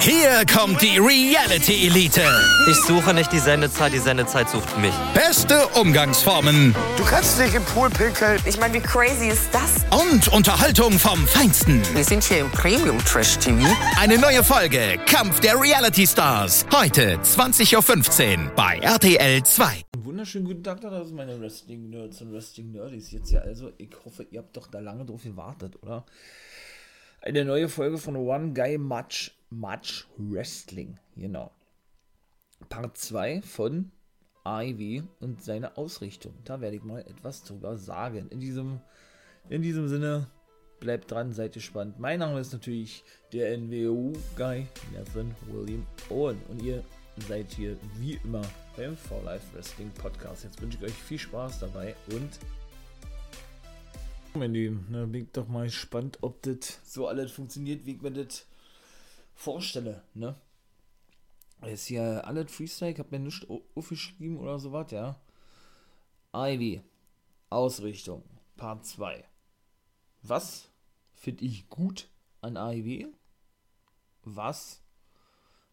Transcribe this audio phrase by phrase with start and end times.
[0.00, 2.22] Hier kommt die Reality Elite.
[2.70, 4.92] Ich suche nicht die Sendezeit, die Sendezeit sucht mich.
[5.14, 8.40] Beste Umgangsformen Du kannst dich im Pool pinkeln.
[8.44, 9.84] Ich meine, wie crazy ist das?
[9.90, 11.82] und Unterhaltung vom Feinsten.
[11.94, 13.66] Wir sind hier im Premium Trash TV.
[13.98, 16.66] Eine neue Folge Kampf der Reality Stars.
[16.72, 19.64] Heute 20.15 Uhr bei RTL 2.
[19.64, 23.12] Einen wunderschönen guten Tag da draußen, meine Wrestling-Nerds und Wrestling-Nerdies.
[23.12, 26.04] Jetzt ja also, ich hoffe, ihr habt doch da lange drauf gewartet, oder?
[27.26, 31.50] Eine neue Folge von One Guy Much, Much Wrestling, genau.
[32.68, 33.90] Part 2 von
[34.44, 36.34] Ivy und seine Ausrichtung.
[36.44, 38.28] Da werde ich mal etwas drüber sagen.
[38.28, 38.78] In diesem,
[39.48, 40.26] in diesem Sinne,
[40.80, 41.98] bleibt dran, seid gespannt.
[41.98, 46.38] Mein Name ist natürlich der NWO-Guy, Nathan William Owen.
[46.50, 46.84] Und ihr
[47.26, 48.42] seid hier wie immer
[48.76, 50.44] beim For Life Wrestling Podcast.
[50.44, 52.38] Jetzt wünsche ich euch viel Spaß dabei und
[54.34, 58.12] Lieben, ne, bin ich doch mal gespannt, ob das so alles funktioniert, wie ich mir
[58.12, 58.46] das
[59.34, 60.36] vorstelle, ne?
[61.66, 65.16] Ist hier alles Freestyle, ich habe mir nichts au- aufgeschrieben oder sowas, ja.
[66.34, 66.82] Ivy,
[67.50, 68.24] Ausrichtung,
[68.56, 69.24] Part 2.
[70.22, 70.70] Was
[71.14, 72.08] finde ich gut
[72.42, 73.08] an Ivy?
[74.24, 74.80] Was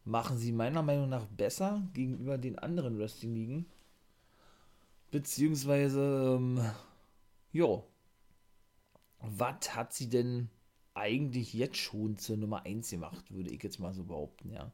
[0.05, 3.65] machen sie meiner Meinung nach besser gegenüber den anderen Wrestling-Ligen?
[5.11, 6.59] Beziehungsweise, ähm,
[7.53, 7.85] jo,
[9.21, 10.49] was hat sie denn
[10.93, 14.71] eigentlich jetzt schon zur Nummer 1 gemacht, würde ich jetzt mal so behaupten, ja.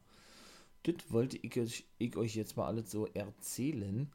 [0.84, 4.10] Das wollte ich, euch- ich euch jetzt mal alles so erzählen.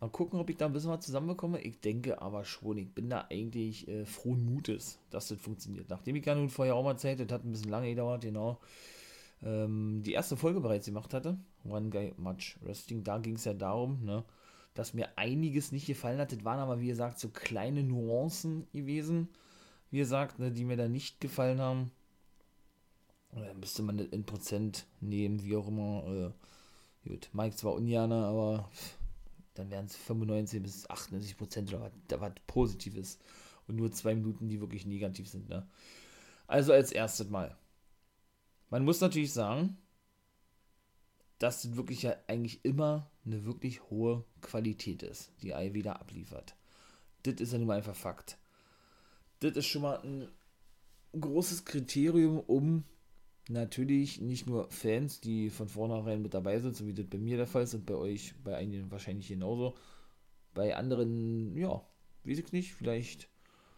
[0.00, 1.60] Mal gucken, ob ich da ein bisschen was zusammenbekomme.
[1.62, 5.88] Ich denke aber schon, ich bin da eigentlich äh, frohen Mutes, dass das funktioniert.
[5.88, 8.60] Nachdem ich ja nun vorher auch mal Zeit, das hat ein bisschen lange gedauert, genau,
[9.42, 13.54] ähm, die erste Folge bereits gemacht hatte, One Guy Much Wrestling, da ging es ja
[13.54, 14.24] darum, ne,
[14.74, 16.32] dass mir einiges nicht gefallen hat.
[16.32, 19.28] Das waren aber, wie gesagt, so kleine Nuancen gewesen,
[19.90, 21.90] wie gesagt, ne, die mir da nicht gefallen haben.
[23.32, 26.34] Oder müsste man das in Prozent nehmen, wie auch immer.
[27.04, 28.70] Äh, gut, Mike zwar ungern, aber
[29.54, 33.18] dann wären es 95 bis 98 Prozent oder was, was Positives.
[33.66, 35.48] Und nur zwei Minuten, die wirklich negativ sind.
[35.48, 35.66] Ne?
[36.46, 37.56] Also als erstes Mal.
[38.70, 39.76] Man muss natürlich sagen,
[41.38, 46.54] dass das wirklich ja eigentlich immer eine wirklich hohe Qualität ist, die Ivy da abliefert.
[47.24, 48.38] Das ist ja nun mal einfach Fakt.
[49.40, 50.28] Das ist schon mal ein
[51.18, 52.84] großes Kriterium, um
[53.48, 57.36] natürlich nicht nur Fans, die von vornherein mit dabei sind, so wie das bei mir
[57.36, 59.76] der Fall ist und bei euch, bei einigen wahrscheinlich genauso,
[60.54, 61.82] bei anderen, ja,
[62.24, 63.28] weiß ich nicht, vielleicht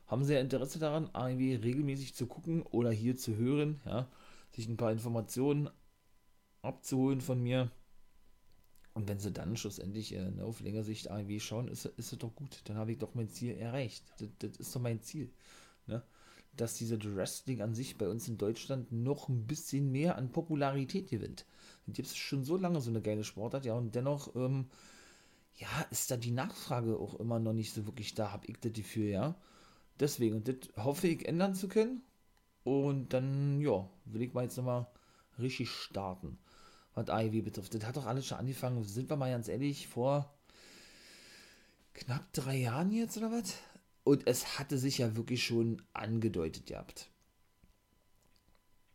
[0.07, 4.09] haben sie ja Interesse daran, AEW regelmäßig zu gucken oder hier zu hören, ja,
[4.53, 5.69] sich ein paar Informationen
[6.63, 7.71] abzuholen von mir.
[8.98, 12.19] Und wenn sie dann schlussendlich äh, ne, auf längere Sicht AEW schauen, ist, ist es
[12.19, 12.62] doch gut.
[12.64, 14.03] Dann habe ich doch mein Ziel erreicht.
[14.19, 15.31] Das, das ist doch mein Ziel.
[15.86, 16.03] Ne?
[16.56, 21.10] Dass dieses Wrestling an sich bei uns in Deutschland noch ein bisschen mehr an Popularität
[21.10, 21.47] gewinnt.
[21.86, 24.66] Gibt es schon so lange so eine geile Sportart, ja, und dennoch, ähm,
[25.59, 28.72] ja, ist da die Nachfrage auch immer noch nicht so wirklich da, habe ich das
[28.72, 29.36] Gefühl, ja.
[30.00, 32.03] Deswegen, und das hoffe ich ändern zu können.
[32.65, 34.88] Und dann, ja, will ich mal jetzt nochmal
[35.38, 36.36] richtig starten,
[36.98, 37.75] was IW betrifft.
[37.75, 40.32] Das hat doch alles schon angefangen, sind wir mal ganz ehrlich, vor
[41.94, 43.54] knapp drei Jahren jetzt oder was?
[44.04, 47.10] Und es hatte sich ja wirklich schon angedeutet gehabt.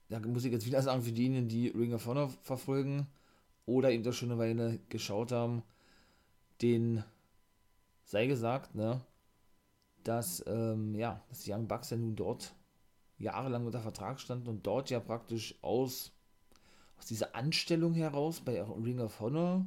[0.10, 3.08] Da muss ich jetzt wieder sagen, für diejenigen, die Ring of Honor verfolgen
[3.66, 5.64] oder eben doch schon eine Weile geschaut haben,
[6.62, 7.04] den
[8.04, 9.02] sei gesagt, ne,
[10.04, 12.54] dass, ähm, ja, dass die Young Bucks ja nun dort
[13.18, 16.12] jahrelang unter Vertrag standen und dort ja praktisch aus,
[17.04, 19.66] aus dieser Anstellung heraus bei Ring of Honor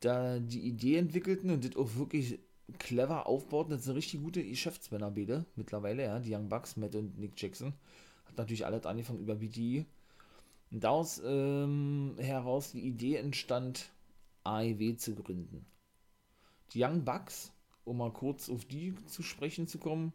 [0.00, 2.38] da die Idee entwickelten und das auch wirklich
[2.78, 3.72] clever aufbauten.
[3.72, 7.74] Das sind richtig gute Geschäftsmänner beide mittlerweile, ja, die Young Bucks, Matt und Nick Jackson.
[8.24, 9.84] Hat natürlich alles angefangen über BTE.
[10.70, 13.90] Und daraus ähm, heraus die Idee entstand,
[14.44, 15.66] AEW zu gründen.
[16.72, 17.52] Die Young Bucks,
[17.84, 20.14] um mal kurz auf die zu sprechen zu kommen,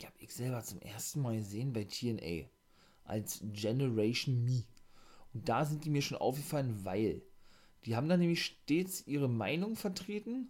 [0.00, 2.48] die habe ich selber zum ersten Mal gesehen bei TNA
[3.06, 4.64] als Generation Me.
[5.34, 7.22] Und da sind die mir schon aufgefallen, weil
[7.84, 10.48] die haben da nämlich stets ihre Meinung vertreten,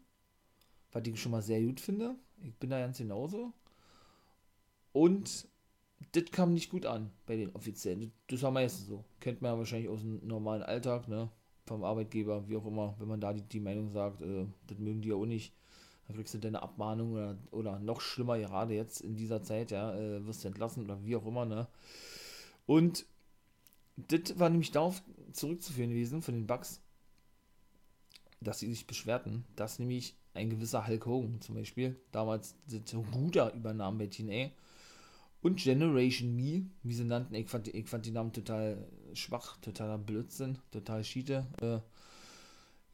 [0.92, 2.16] was ich schon mal sehr gut finde.
[2.42, 3.52] Ich bin da ganz genauso.
[4.92, 5.48] Und
[6.12, 8.12] das kam nicht gut an bei den Offiziellen.
[8.28, 9.04] Das war meistens so.
[9.20, 11.30] Kennt man ja wahrscheinlich aus dem normalen Alltag, ne?
[11.66, 15.02] Vom Arbeitgeber, wie auch immer, wenn man da die, die Meinung sagt, äh, das mögen
[15.02, 15.52] die ja auch nicht.
[16.06, 19.94] Dann kriegst du deine Abmahnung oder, oder noch schlimmer, gerade jetzt in dieser Zeit, ja,
[19.94, 21.66] äh, wirst du entlassen oder wie auch immer, ne?
[22.66, 23.06] Und
[23.96, 25.02] das war nämlich darauf
[25.32, 26.80] zurückzuführen gewesen von den Bugs,
[28.40, 33.54] dass sie sich beschwerten, dass nämlich ein gewisser Hulk Hogan zum Beispiel damals das Ruder
[33.54, 34.50] übernahm bei TNA
[35.40, 39.98] Und Generation Me, wie sie nannten, ich fand, ich fand die Namen total schwach, totaler
[39.98, 41.46] Blödsinn, total Schiete.
[41.62, 41.80] Äh,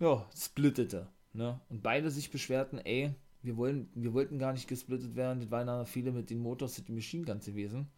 [0.04, 1.08] ja, splittete.
[1.32, 1.60] Ne?
[1.68, 5.40] Und beide sich beschwerten, ey, wir, wollen, wir wollten gar nicht gesplittet werden.
[5.40, 7.88] Das waren da viele mit den Motor City Machine Guns gewesen.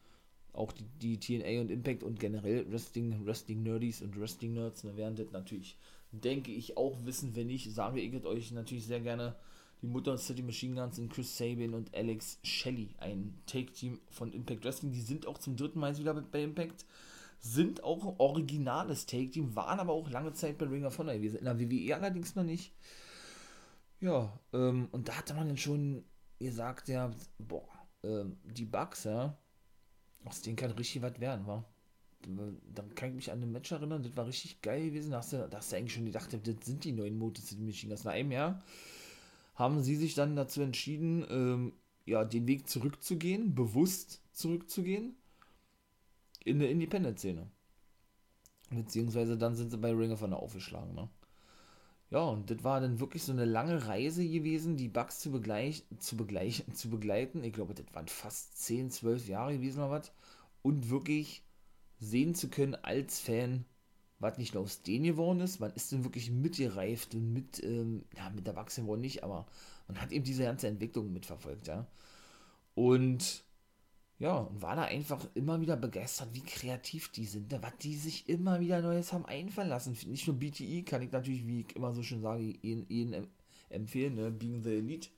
[0.54, 4.96] Auch die, die TNA und Impact und generell Wrestling, Wrestling Nerdies und Wrestling Nerds ne,
[4.96, 5.76] werden das natürlich,
[6.12, 7.34] denke ich, auch wissen.
[7.34, 9.36] Wenn nicht, sagen wir euch natürlich sehr gerne
[9.84, 14.64] die Motor City Machine Guns sind Chris Sabin und Alex Shelley, ein Take-Team von Impact
[14.64, 14.92] Wrestling.
[14.92, 16.86] Die sind auch zum dritten Mal wieder bei Impact.
[17.38, 21.36] Sind auch ein originales Take-Team, waren aber auch lange Zeit bei Ring of Honor gewesen.
[21.36, 22.72] In der WWE allerdings noch nicht.
[24.00, 26.02] Ja, ähm, und da hatte man dann schon
[26.38, 27.68] gesagt, ja, boah,
[28.02, 29.36] ähm, die Bugs, ja,
[30.24, 31.64] aus denen kann richtig was werden, wa?
[32.26, 35.10] Dann kann ich mich an ein Match erinnern, das war richtig geil gewesen.
[35.10, 37.62] Da hast du, da hast du eigentlich schon gedacht, das sind die neuen Motor City
[37.62, 38.04] Machine Guns.
[38.04, 38.62] Nach einem Jahr
[39.54, 41.72] haben sie sich dann dazu entschieden, ähm,
[42.06, 45.16] ja, den Weg zurückzugehen, bewusst zurückzugehen
[46.44, 47.50] in der Independent-Szene.
[48.70, 51.08] Beziehungsweise dann sind sie bei Ring of Honor aufgeschlagen, ne?
[52.14, 55.82] Ja, und das war dann wirklich so eine lange Reise gewesen, die Bugs zu, begleich,
[55.98, 57.42] zu, begleich, zu begleiten.
[57.42, 60.12] Ich glaube, das waren fast 10, 12 Jahre gewesen oder was.
[60.62, 61.42] Und wirklich
[61.98, 63.64] sehen zu können als Fan,
[64.20, 68.04] was nicht nur aus denen geworden ist, man ist dann wirklich mitgereift und mit, ähm,
[68.16, 69.46] ja, mit erwachsen worden nicht, aber
[69.88, 71.86] man hat eben diese ganze Entwicklung mitverfolgt, ja.
[72.74, 73.43] Und
[74.18, 77.58] ja, und war da einfach immer wieder begeistert, wie kreativ die sind, ne?
[77.62, 79.96] was die sich immer wieder Neues haben einfallen lassen.
[80.06, 83.26] Nicht nur BTE kann ich natürlich, wie ich immer so schön sage, ihnen, ihnen
[83.70, 84.30] empfehlen, ne?
[84.30, 85.08] Being the Elite.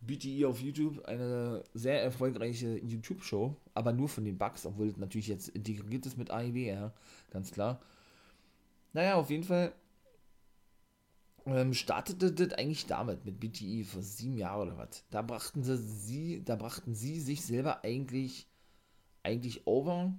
[0.00, 5.26] BTE auf YouTube, eine sehr erfolgreiche YouTube-Show, aber nur von den Bugs, obwohl es natürlich
[5.26, 6.92] jetzt integriert ist mit AEW, ja,
[7.30, 7.80] ganz klar.
[8.92, 9.72] Naja, auf jeden Fall
[11.48, 15.04] ähm, startete das eigentlich damit mit BTE vor sieben Jahren oder was.
[15.10, 18.46] Da brachten sie, sie, da brachten sie sich selber eigentlich,
[19.22, 20.12] eigentlich over.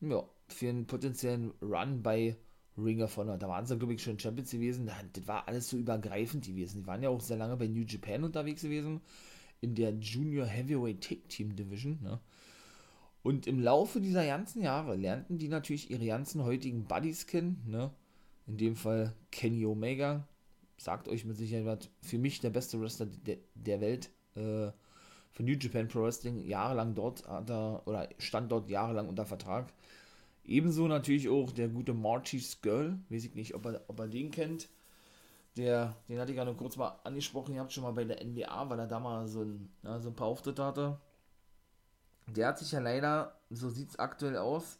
[0.00, 2.36] Ja, für einen potenziellen Run bei
[2.76, 3.38] Ring of Honor.
[3.38, 4.90] Da waren sie, glaube ich, schon Champions gewesen.
[5.12, 6.82] Das war alles so übergreifend gewesen.
[6.82, 9.00] Die waren ja auch sehr lange bei New Japan unterwegs gewesen.
[9.60, 11.98] In der Junior Heavyweight Tag Team Division.
[12.02, 12.20] Ne?
[13.22, 17.62] Und im Laufe dieser ganzen Jahre lernten die natürlich ihre ganzen heutigen Buddies kennen.
[17.66, 17.90] Ne?
[18.46, 20.26] In dem Fall Kenny Omega,
[20.76, 24.70] sagt euch mit Sicherheit was, für mich der beste Wrestler der, der Welt, äh,
[25.32, 29.72] für New Japan Pro Wrestling, jahrelang dort hat er, oder stand dort jahrelang unter Vertrag.
[30.44, 34.30] Ebenso natürlich auch der gute Marty Skirl, weiß ich nicht, ob er, ob er den
[34.30, 34.68] kennt.
[35.56, 38.24] Der, den hatte ich ja nur kurz mal angesprochen, ihr habt schon mal bei der
[38.24, 41.00] NBA, weil er da mal so ein, ja, so ein paar Auftritte hatte.
[42.26, 44.78] Der hat sich ja leider, so sieht es aktuell aus,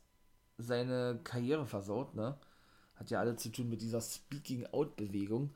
[0.59, 2.39] seine Karriere versaut, ne?
[2.97, 5.51] Hat ja alle zu tun mit dieser Speaking-Out-Bewegung.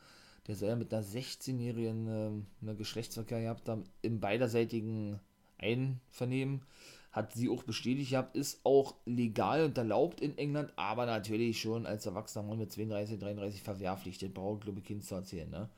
[0.46, 5.20] Der soll ja mit einer 16-jährigen äh, eine Geschlechtsverkehr gehabt haben, im beiderseitigen
[5.58, 6.62] Einvernehmen.
[7.12, 11.86] Hat sie auch bestätigt gehabt, ist auch legal und erlaubt in England, aber natürlich schon
[11.86, 14.18] als erwachsener Mann mit 32, 33 verwerflich.
[14.18, 15.68] Das braucht, glaube ich, Kind zu erzählen, ne?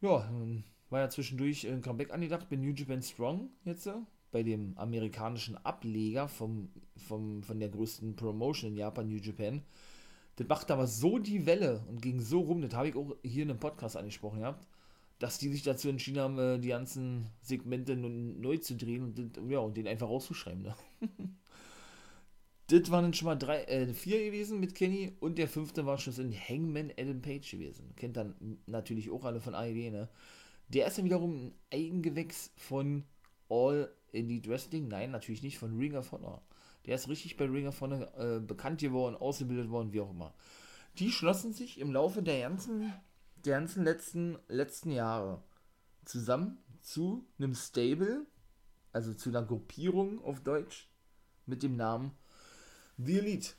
[0.00, 0.28] Ja,
[0.90, 3.88] war ja zwischendurch ein Comeback angedacht bei New Japan Strong jetzt,
[4.30, 9.62] bei dem amerikanischen Ableger vom, vom, von der größten Promotion in Japan, New Japan.
[10.36, 13.42] Das macht aber so die Welle und ging so rum, das habe ich auch hier
[13.42, 14.66] in einem Podcast angesprochen gehabt,
[15.18, 19.58] dass die sich dazu entschieden haben, äh, die ganzen Segmente neu zu drehen und, ja,
[19.58, 20.62] und den einfach rauszuschreiben.
[20.62, 20.74] Ne?
[22.68, 25.98] das waren dann schon mal drei, äh, vier gewesen mit Kenny und der fünfte war
[25.98, 27.92] schon in Hangman Adam Page gewesen.
[27.96, 30.08] Kennt dann natürlich auch alle von AEW, ne?
[30.68, 33.04] Der ist dann wiederum ein Eigengewächs von
[33.50, 34.88] All Elite Wrestling.
[34.88, 36.42] Nein, natürlich nicht von Ring of Honor.
[36.86, 40.34] Der ist richtig bei Ring of Honor äh, bekannt geworden, ausgebildet worden, wie auch immer.
[40.98, 42.92] Die schlossen sich im Laufe der ganzen,
[43.44, 45.42] der ganzen letzten, letzten Jahre
[46.04, 48.26] zusammen zu einem Stable,
[48.92, 50.88] also zu einer Gruppierung auf Deutsch,
[51.46, 52.12] mit dem Namen
[52.98, 53.50] The Elite.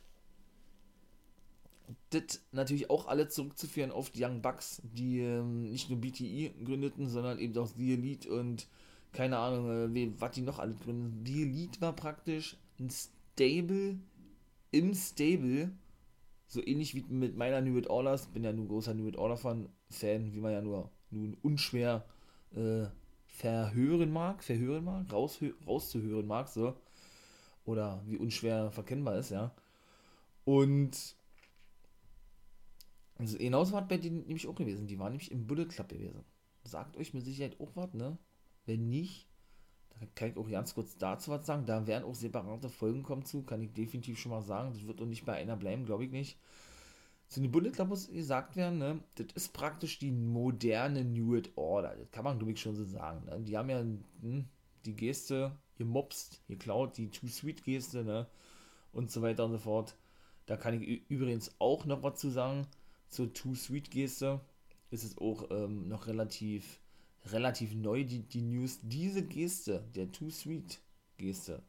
[2.12, 7.10] Das natürlich auch alle zurückzuführen auf die Young Bucks, die ähm, nicht nur BTE gründeten,
[7.10, 8.68] sondern eben auch The Elite und
[9.12, 11.25] keine Ahnung, äh, was die noch alle gründen.
[11.25, 12.89] The Elite war praktisch ein
[13.34, 14.00] Stable
[14.72, 15.72] im Stable,
[16.48, 19.38] so ähnlich wie mit meiner New World Orders, bin ja nur großer New World Order
[19.38, 22.06] Fan, Fan wie man ja nur nun unschwer
[22.56, 22.86] äh,
[23.25, 26.75] verhören mag, verhören mag, raus, rauszuhören mag, so.
[27.66, 29.54] Oder wie unschwer verkennbar ist, ja.
[30.46, 31.16] Und
[33.18, 34.88] also genauso war bei denen nämlich auch gewesen.
[34.88, 36.24] Die waren nämlich im Bullet Club gewesen.
[36.63, 38.18] Sagt euch mit Sicherheit auch was, ne?
[38.66, 39.28] Wenn nicht,
[40.00, 41.65] da kann ich auch ganz kurz dazu was sagen.
[41.65, 44.71] Da werden auch separate Folgen kommen zu, kann ich definitiv schon mal sagen.
[44.73, 46.38] Das wird auch nicht bei einer bleiben, glaube ich nicht.
[47.27, 51.95] Zu den Bundesland muss gesagt werden, ne, das ist praktisch die moderne New World Order.
[51.95, 53.25] Das kann man, glaube ich, schon so sagen.
[53.25, 53.39] Ne?
[53.41, 54.45] Die haben ja hm,
[54.85, 58.27] die Geste gemobst, geklaut, die Too Sweet Geste, ne?
[58.91, 59.95] Und so weiter und so fort.
[60.45, 62.67] Da kann ich übrigens auch noch was zu sagen.
[63.09, 64.41] Zur Too Sweet Geste
[64.91, 66.79] ist es auch ähm, noch relativ,
[67.25, 68.80] relativ neu, die, die News.
[68.82, 70.80] Diese Geste, der Too Sweet
[71.18, 71.63] Geste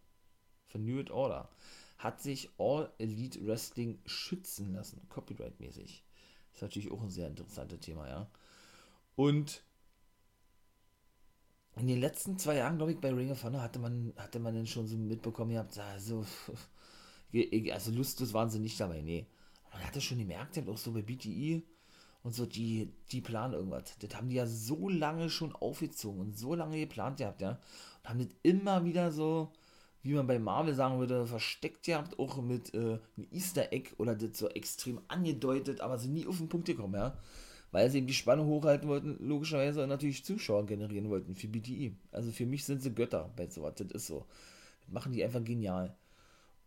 [0.67, 1.51] von New Order,
[1.99, 6.05] hat sich All Elite Wrestling schützen lassen, copyright-mäßig.
[6.53, 8.31] Ist natürlich auch ein sehr interessantes Thema, ja.
[9.17, 9.65] Und
[11.77, 14.55] in den letzten zwei Jahren, glaube ich, bei Ring of Honor hatte man, hatte man
[14.55, 16.25] dann schon so mitbekommen, ihr habt also,
[17.73, 19.27] also lustlos waren sie nicht dabei, nee.
[19.73, 21.63] Man hatte schon gemerkt, auch so bei BTE
[22.25, 23.97] und so, die, die planen irgendwas.
[24.01, 27.61] Das haben die ja so lange schon aufgezogen und so lange geplant gehabt, ja.
[28.03, 29.53] Und haben das immer wieder so,
[30.03, 34.17] wie man bei Marvel sagen würde, versteckt gehabt, auch mit äh, einem Easter Egg oder
[34.17, 37.17] das so extrem angedeutet, aber sind nie auf den Punkt gekommen, ja
[37.75, 41.97] weil sie eben die Spannung hochhalten wollten, logischerweise natürlich Zuschauer generieren wollten für BTI.
[42.13, 44.27] Also für mich sind sie Götter bei sowas, das ist so.
[44.83, 45.97] Das machen die einfach genial.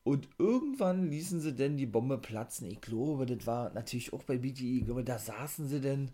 [0.08, 2.72] Und irgendwann ließen sie denn die Bombe platzen.
[2.72, 4.80] Ich glaube, das war natürlich auch bei BTI.
[4.80, 6.12] Ich glaube, da saßen sie denn.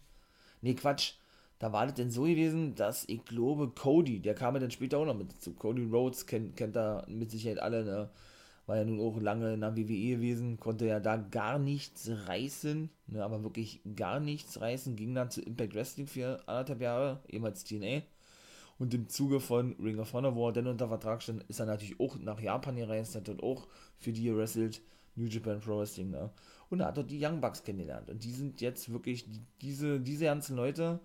[0.62, 1.14] Nee, Quatsch.
[1.60, 4.98] Da war das denn so gewesen, dass ich glaube, Cody, der kam ja dann später
[4.98, 5.54] auch noch mit dazu.
[5.54, 8.10] Cody Rhodes kennt, kennt da mit Sicherheit alle, ne?
[8.66, 12.90] war ja nun auch lange in der WWE gewesen, konnte ja da gar nichts reißen,
[13.08, 17.64] ne, aber wirklich gar nichts reißen, ging dann zu Impact Wrestling für anderthalb Jahre, ehemals
[17.64, 18.02] TNA.
[18.80, 21.66] Und im Zuge von Ring of Honor, wo er dann unter Vertrag stand, ist er
[21.66, 24.82] natürlich auch nach Japan gereist, hat dort auch für die wrestelt,
[25.16, 26.32] New Japan Pro Wrestling, ne?
[26.70, 28.10] Und er hat dort die Young Bucks kennengelernt.
[28.10, 29.26] Und die sind jetzt wirklich,
[29.62, 31.00] diese, diese ganzen Leute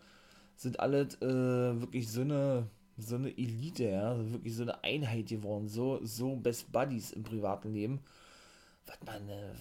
[0.57, 5.29] sind alle äh, wirklich so eine so eine Elite, ja, also wirklich so eine Einheit
[5.29, 8.01] geworden, so, so Best Buddies im privaten Leben,
[8.87, 9.53] was man, äh,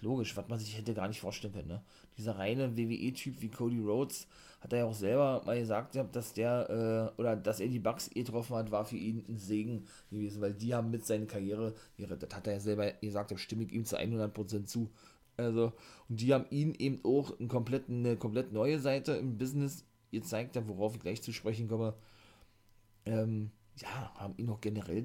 [0.00, 1.82] logisch, was man sich hätte gar nicht vorstellen können, ne?
[2.16, 4.26] Dieser reine WWE-Typ wie Cody Rhodes
[4.60, 8.10] hat er ja auch selber mal gesagt, dass der, äh, oder dass er die Bugs
[8.10, 12.34] getroffen hat, war für ihn ein Segen gewesen, weil die haben mit seiner Karriere gerettet,
[12.34, 14.90] hat er ja selber gesagt, da stimme ich ihm zu 100% zu.
[15.36, 15.72] Also,
[16.08, 20.60] und die haben ihn eben auch ein komplett, eine komplett neue Seite im Business gezeigt,
[20.66, 21.94] worauf ich gleich zu sprechen komme
[23.06, 25.02] ähm, ja, haben ihn auch generell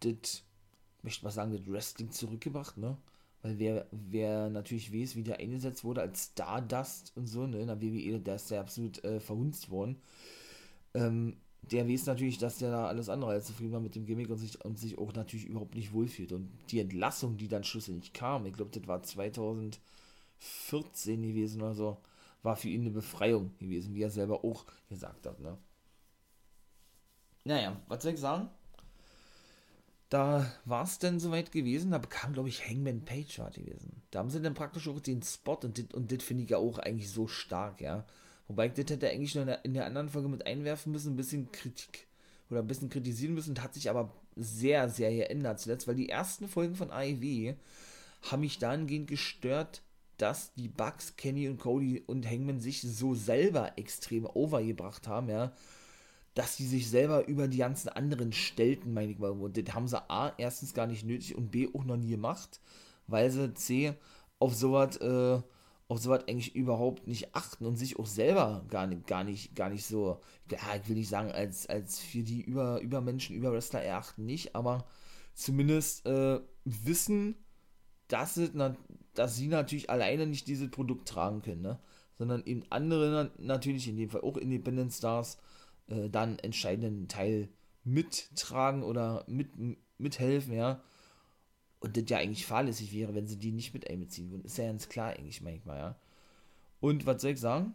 [0.00, 0.42] das,
[1.02, 2.96] möchte mal sagen, das Wrestling zurückgebracht, ne?
[3.46, 7.68] Weil wer, wer natürlich weiß, wie der eingesetzt wurde als Stardust und so, ne, in
[7.68, 10.02] der WWE, der ist ja absolut äh, verhunzt worden.
[10.94, 14.30] Ähm, der weiß natürlich, dass der da alles andere als zufrieden war mit dem Gimmick
[14.30, 16.32] und sich, und sich auch natürlich überhaupt nicht wohlfühlt.
[16.32, 21.98] Und die Entlassung, die dann schlussendlich kam, ich glaube, das war 2014 gewesen oder so,
[22.42, 25.56] war für ihn eine Befreiung gewesen, wie er selber auch gesagt hat, ne?
[27.44, 28.50] Naja, was soll ich sagen?
[30.08, 34.02] Da war es denn soweit gewesen, da bekam, glaube ich, Hangman Page war gewesen.
[34.10, 36.78] Da haben sie dann praktisch auch den Spot und das und finde ich ja auch
[36.78, 38.04] eigentlich so stark, ja.
[38.46, 41.50] Wobei ich das hätte eigentlich der, in der anderen Folge mit einwerfen müssen, ein bisschen
[41.50, 42.06] Kritik
[42.48, 46.46] oder ein bisschen kritisieren müssen, hat sich aber sehr, sehr geändert zuletzt, weil die ersten
[46.46, 47.54] Folgen von AEW
[48.30, 49.82] haben mich dahingehend gestört,
[50.18, 55.52] dass die Bugs, Kenny und Cody und Hangman sich so selber extrem overgebracht haben, ja
[56.36, 59.30] dass sie sich selber über die ganzen anderen stellten, meine ich mal.
[59.30, 62.60] Und das haben sie A, erstens gar nicht nötig und B, auch noch nie gemacht,
[63.06, 63.94] weil sie C,
[64.38, 65.40] auf sowas, äh,
[65.88, 69.70] auf sowas eigentlich überhaupt nicht achten und sich auch selber gar nicht, gar nicht, gar
[69.70, 74.26] nicht so, ja, ich will nicht sagen, als, als für die über, Übermenschen, Überwrestler erachten
[74.26, 74.84] nicht, aber
[75.32, 77.36] zumindest äh, wissen,
[78.08, 78.50] dass, es,
[79.14, 81.78] dass sie natürlich alleine nicht dieses Produkt tragen können, ne?
[82.18, 85.38] sondern eben andere natürlich, in dem Fall auch Independent Stars,
[85.88, 87.48] äh, dann entscheidenden Teil
[87.84, 89.50] mittragen oder mit,
[89.98, 90.82] mithelfen, ja.
[91.80, 94.44] Und das ja eigentlich fahrlässig wäre, wenn sie die nicht mit einbeziehen würden.
[94.44, 95.96] Ist ja ganz klar eigentlich manchmal, ja.
[96.80, 97.74] Und was soll ich sagen?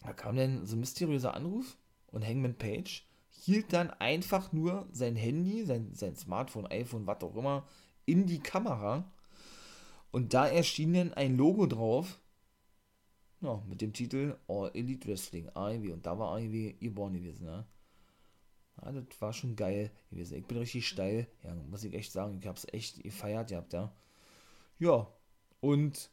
[0.00, 1.76] Da kam dann so ein mysteriöser Anruf
[2.08, 7.34] und Hangman Page hielt dann einfach nur sein Handy, sein, sein Smartphone, iPhone, was auch
[7.36, 7.66] immer,
[8.04, 9.10] in die Kamera.
[10.10, 12.20] Und da erschien dann ein Logo drauf,
[13.42, 15.92] ja, mit dem Titel All Elite Wrestling, AEW.
[15.92, 17.66] Und da war AEW geboren gewesen, ne?
[18.80, 20.38] Ja, das war schon geil gewesen.
[20.38, 22.38] Ich bin richtig steil, ja, muss ich echt sagen.
[22.40, 23.92] Ich hab's echt gefeiert gehabt, ja.
[24.78, 25.06] Ja,
[25.60, 26.10] und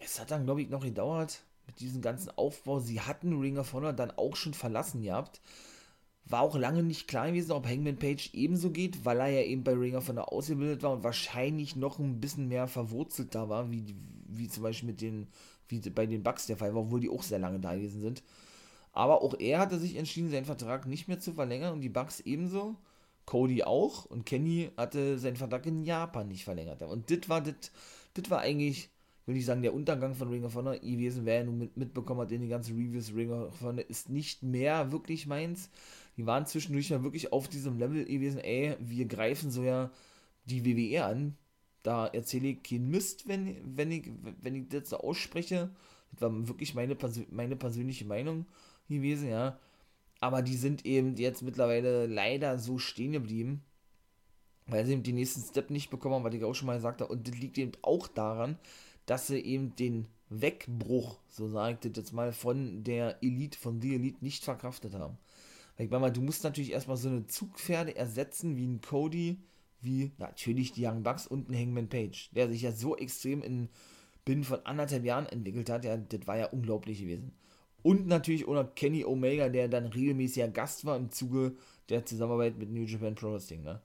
[0.00, 2.80] es hat dann, glaube ich, noch gedauert mit diesem ganzen Aufbau.
[2.80, 5.40] Sie hatten Ring of Honor dann auch schon verlassen gehabt.
[6.24, 9.64] War auch lange nicht klar gewesen, ob Hangman Page ebenso geht, weil er ja eben
[9.64, 13.70] bei Ring of Honor ausgebildet war und wahrscheinlich noch ein bisschen mehr verwurzelt da war,
[13.70, 13.96] wie,
[14.28, 15.26] wie zum Beispiel mit den
[15.72, 18.22] wie bei den Bucks der Fall war, obwohl die auch sehr lange da gewesen sind.
[18.92, 22.20] Aber auch er hatte sich entschieden, seinen Vertrag nicht mehr zu verlängern und die Bucks
[22.20, 22.76] ebenso.
[23.24, 26.82] Cody auch und Kenny hatte seinen Vertrag in Japan nicht verlängert.
[26.82, 27.42] Und das war
[28.28, 28.90] war eigentlich,
[29.26, 32.20] will ich sagen, der Untergang von Ring of Honor gewesen, wer ja nun mit, mitbekommen
[32.20, 35.70] hat in den ganzen Reviews, Ring of Honor ist nicht mehr wirklich meins.
[36.16, 39.90] die waren zwischendurch ja wirklich auf diesem Level gewesen, ey, wir greifen so ja
[40.44, 41.36] die WWE an.
[41.82, 44.10] Da erzähle ich keinen Mist, wenn, wenn, ich,
[44.40, 45.70] wenn ich das so ausspreche.
[46.12, 46.96] Das war wirklich meine,
[47.30, 48.46] meine persönliche Meinung
[48.88, 49.58] gewesen, ja.
[50.20, 53.62] Aber die sind eben jetzt mittlerweile leider so stehen geblieben,
[54.66, 57.00] weil sie eben den nächsten Step nicht bekommen haben, was ich auch schon mal gesagt
[57.00, 57.12] habe.
[57.12, 58.56] Und das liegt eben auch daran,
[59.06, 63.80] dass sie eben den Wegbruch, so sage ich das jetzt mal, von der Elite, von
[63.80, 65.18] The Elite nicht verkraftet haben.
[65.76, 69.38] Weil ich meine mal, du musst natürlich erstmal so eine Zugpferde ersetzen wie ein Cody,
[69.82, 73.68] wie natürlich die Young Bucks und ein Hangman Page, der sich ja so extrem in
[74.24, 77.32] binnen von anderthalb Jahren entwickelt hat, ja, das war ja unglaublich gewesen.
[77.82, 81.56] Und natürlich oder Kenny Omega, der dann regelmäßiger Gast war im Zuge
[81.88, 83.80] der Zusammenarbeit mit New Japan Pro Wrestling, ne?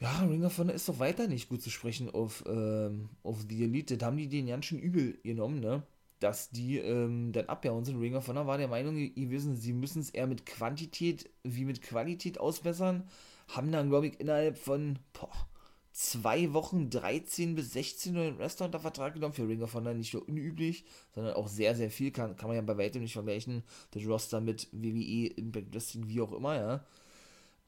[0.00, 3.62] Ja, Ring of Honor ist doch weiter nicht gut zu sprechen auf, ähm, auf die
[3.62, 3.98] Elite.
[3.98, 5.82] Das haben die den ganz schön übel genommen, ne?
[6.20, 8.00] Dass die ähm, dann abgehauen sind.
[8.00, 11.82] Ring of Honor war der Meinung gewesen, sie müssen es eher mit Quantität wie mit
[11.82, 13.04] Qualität ausbessern.
[13.54, 15.48] Haben dann, glaube ich, innerhalb von boah,
[15.92, 19.34] zwei Wochen 13 bis 16 neuen Wrestler unter Vertrag genommen.
[19.34, 22.10] Für Ring of Honor nicht nur unüblich, sondern auch sehr, sehr viel.
[22.10, 23.62] Kann, kann man ja bei weitem nicht vergleichen.
[23.90, 26.84] Das Roster mit WWE, Impact Wrestling, wie auch immer, ja.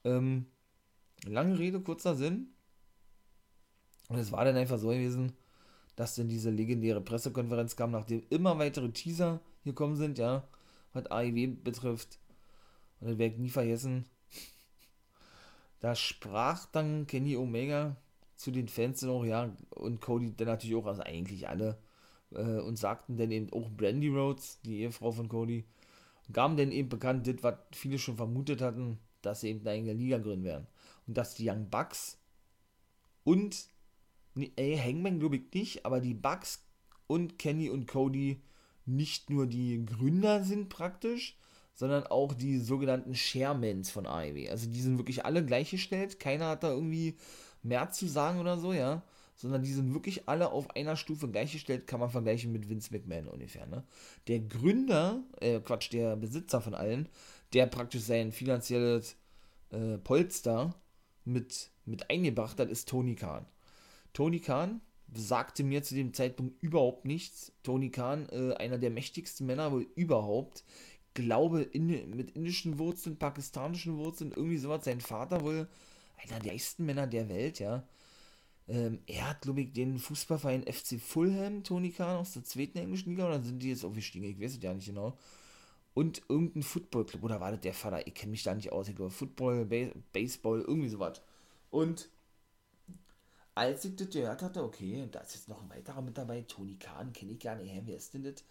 [0.03, 0.45] Ähm,
[1.25, 2.47] lange Rede, kurzer Sinn.
[4.09, 5.33] Und es war dann einfach so gewesen,
[5.95, 10.47] dass dann diese legendäre Pressekonferenz kam, nachdem immer weitere Teaser gekommen sind, ja,
[10.93, 12.19] was AEW betrifft.
[12.99, 14.05] Und das werde ich nie vergessen.
[15.83, 17.97] Da sprach dann Kenny Omega
[18.37, 21.77] zu den Fans dann auch, ja, und Cody dann natürlich auch, also eigentlich alle,
[22.31, 25.65] äh, und sagten dann eben auch Brandy Rhodes, die Ehefrau von Cody,
[26.31, 30.19] gaben dann eben bekannt, das, was viele schon vermutet hatten, dass sie eben eine Liga
[30.19, 30.67] gründen werden.
[31.05, 32.17] Und dass die Young Bucks
[33.25, 33.67] und,
[34.35, 36.65] nee, ey, Hangman glaube ich nicht, aber die Bucks
[37.07, 38.41] und Kenny und Cody
[38.85, 41.37] nicht nur die Gründer sind praktisch,
[41.73, 44.49] sondern auch die sogenannten Sharemans von AEW.
[44.49, 46.19] Also die sind wirklich alle gleichgestellt.
[46.19, 47.17] Keiner hat da irgendwie
[47.63, 49.03] mehr zu sagen oder so, ja.
[49.35, 53.27] Sondern die sind wirklich alle auf einer Stufe gleichgestellt, kann man vergleichen mit Vince McMahon
[53.27, 53.83] ungefähr, ne?
[54.27, 57.09] Der Gründer, äh, Quatsch, der Besitzer von allen,
[57.53, 59.15] der praktisch sein finanzielles
[59.71, 60.75] äh, Polster
[61.25, 63.47] mit, mit eingebracht hat, ist Tony Khan.
[64.13, 64.81] Tony Khan
[65.15, 67.51] sagte mir zu dem Zeitpunkt überhaupt nichts.
[67.63, 70.63] Tony Khan, äh, einer der mächtigsten Männer wohl überhaupt,
[71.13, 74.85] glaube in, mit indischen Wurzeln, pakistanischen Wurzeln, irgendwie sowas.
[74.85, 75.67] Sein Vater wohl
[76.17, 77.87] einer der reichsten Männer der Welt, ja.
[78.67, 83.09] Ähm, er hat, glaube ich, den Fußballverein FC Fulham, Tony Khan, aus der zweiten englischen
[83.11, 84.25] Liga, oder sind die jetzt aufgestiegen?
[84.25, 85.17] Ich weiß es ja nicht genau.
[85.93, 88.07] Und irgendein Footballclub, oder war das der Vater?
[88.07, 88.87] Ich kenne mich da nicht aus.
[88.87, 91.21] Ich glaube, Football, Base Baseball, irgendwie sowas.
[91.69, 92.09] Und
[93.55, 96.75] als ich das gehört hatte, okay, da ist jetzt noch ein weiterer mit dabei, Tony
[96.75, 98.43] Khan, kenne ich gar nicht, wer ist denn das?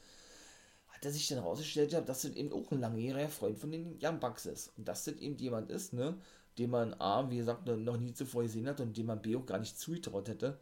[0.93, 4.21] Hat er sich dann rausgestellt, dass das eben auch ein langjähriger Freund von den Young
[4.21, 4.73] Bucks ist.
[4.77, 6.17] Und dass das eben jemand ist, ne,
[6.59, 9.47] den man A, wie gesagt, noch nie zuvor gesehen hat und dem man B auch
[9.47, 10.61] gar nicht zugetraut hätte,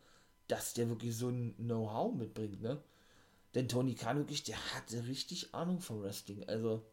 [0.49, 2.83] dass der wirklich so ein Know-how mitbringt, ne?
[3.55, 6.45] Denn Tony Khan wirklich, der hatte richtig Ahnung vom Wrestling.
[6.49, 6.85] Also,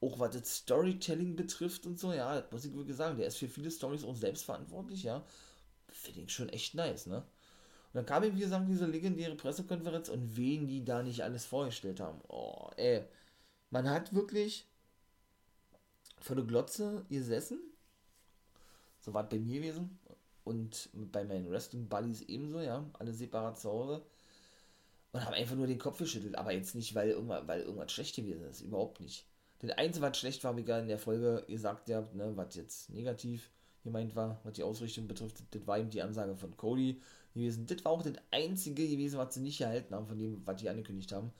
[0.00, 3.38] auch was das Storytelling betrifft und so, ja, das muss ich wirklich sagen, der ist
[3.38, 5.24] für viele Stories auch selbst verantwortlich, ja.
[5.88, 7.24] Finde ich schon echt nice, ne?
[7.92, 11.44] Und dann kam eben, wie gesagt, diese legendäre Pressekonferenz und wen die da nicht alles
[11.44, 12.20] vorgestellt haben.
[12.28, 13.04] Oh, ey.
[13.70, 14.66] Man hat wirklich
[16.20, 17.60] vor der Glotze gesessen
[19.00, 19.98] so war es bei mir gewesen.
[20.44, 22.84] Und bei meinen Wrestling-Buddies ebenso, ja.
[22.98, 24.02] Alle separat zu Hause.
[25.12, 26.36] Und haben einfach nur den Kopf geschüttelt.
[26.36, 28.60] Aber jetzt nicht, weil irgendwas, weil irgendwas schlecht gewesen ist.
[28.60, 29.26] Überhaupt nicht.
[29.60, 32.90] Das Einzige, was schlecht war, wie gerade in der Folge gesagt ja, ne, was jetzt
[32.90, 33.50] negativ
[33.82, 37.00] gemeint war, was die Ausrichtung betrifft, das war eben die Ansage von Cody
[37.34, 37.66] gewesen.
[37.66, 40.68] Das war auch das Einzige gewesen, was sie nicht gehalten haben, von dem, was die
[40.68, 41.32] angekündigt haben.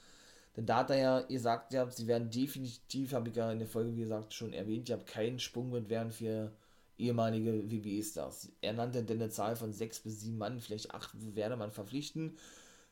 [0.56, 3.68] Denn da hat er ja gesagt, ja, sie werden definitiv, habe ich ja in der
[3.68, 6.52] Folge, wie gesagt, schon erwähnt, ich habe keinen Sprungbrett werden für
[6.98, 8.52] ehemalige WWE-Stars.
[8.60, 12.36] Er nannte denn eine Zahl von sechs bis sieben Mann, vielleicht acht werde man verpflichten.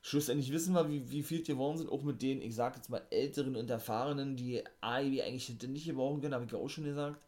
[0.01, 3.03] Schlussendlich wissen wir, wie, wie viel geworden sind, auch mit den, ich sage jetzt mal,
[3.11, 6.85] älteren und erfahrenen, die AEW eigentlich hätte nicht gebrauchen können, habe ich ja auch schon
[6.85, 7.21] gesagt.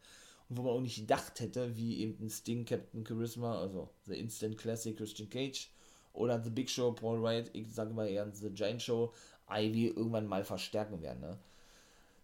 [0.53, 4.97] Wo man auch nicht gedacht hätte, wie eben Sting, Captain Charisma, also The Instant Classic
[4.97, 5.69] Christian Cage
[6.11, 9.13] oder The Big Show, Paul Wright, ich sage mal eher The Giant Show,
[9.47, 11.21] AEW irgendwann mal verstärken werden.
[11.21, 11.37] Ne?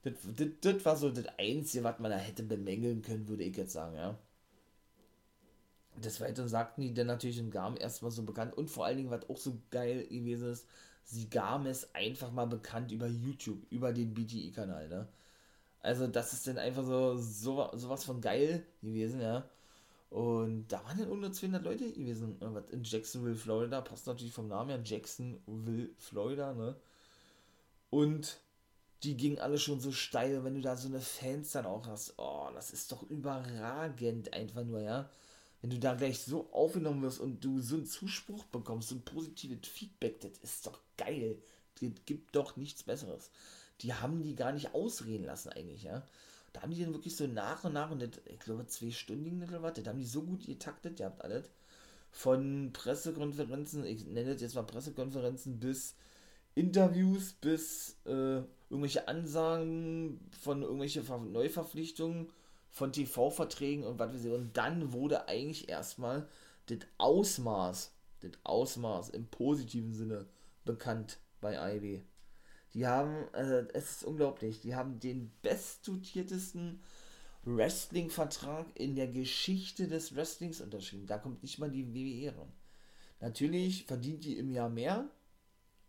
[0.03, 3.55] Das, das, das war so das Einzige, was man da hätte bemängeln können, würde ich
[3.55, 4.17] jetzt sagen, ja.
[5.95, 9.09] Des Weiteren sagten die dann natürlich in Garm erstmal so bekannt und vor allen Dingen,
[9.09, 10.67] was auch so geil gewesen ist,
[11.05, 15.07] sie gaben es einfach mal bekannt über YouTube, über den BTI-Kanal, ne?
[15.87, 19.49] Also, das ist dann einfach so, so sowas von geil gewesen, ja.
[20.09, 24.49] Und da waren dann unter 200 Leute gewesen, was in Jacksonville, Florida, passt natürlich vom
[24.49, 26.75] Namen her, Jacksonville, Florida, ne?
[27.89, 28.37] Und
[29.03, 30.43] die gingen alle schon so steil.
[30.43, 34.65] Wenn du da so eine Fans dann auch hast, oh, das ist doch überragend einfach
[34.65, 35.09] nur, ja.
[35.61, 39.05] Wenn du da gleich so aufgenommen wirst und du so einen Zuspruch bekommst, so ein
[39.05, 41.37] positives Feedback, das ist doch geil.
[41.79, 43.31] Das gibt doch nichts Besseres.
[43.81, 46.03] Die haben die gar nicht ausreden lassen eigentlich, ja.
[46.53, 49.43] Da haben die dann wirklich so nach und nach, und das, ich glaube zwei Stunden
[49.43, 51.49] oder was, da haben die so gut getaktet, ihr habt alles.
[52.11, 55.95] Von Pressekonferenzen, ich nenne das jetzt mal Pressekonferenzen, bis
[56.55, 62.31] Interviews, bis äh, irgendwelche Ansagen von irgendwelche Neuverpflichtungen,
[62.71, 64.33] von TV-Verträgen und was wir sehen.
[64.33, 66.27] Und dann wurde eigentlich erstmal
[66.67, 70.25] das Ausmaß, das Ausmaß im positiven Sinne
[70.65, 72.01] bekannt bei IW.
[72.77, 76.79] Die haben, äh, es ist unglaublich, die haben den bestdotiertesten
[77.43, 81.07] Wrestling-Vertrag in der Geschichte des Wrestlings unterschrieben.
[81.07, 82.53] Da kommt nicht mal die WWE ran.
[83.19, 85.09] Natürlich verdient die im Jahr mehr,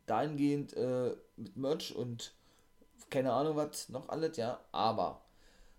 [0.06, 2.32] dahingehend äh, mit Merch und
[3.10, 5.20] keine Ahnung was noch alles, ja, aber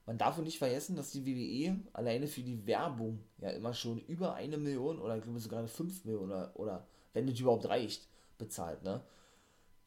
[0.06, 4.36] man darf nicht vergessen, dass die WWE alleine für die Werbung ja immer schon über
[4.36, 8.84] eine Million oder ich glaube sogar fünf Millionen oder, oder wenn es überhaupt reicht, bezahlt,
[8.84, 9.02] ne?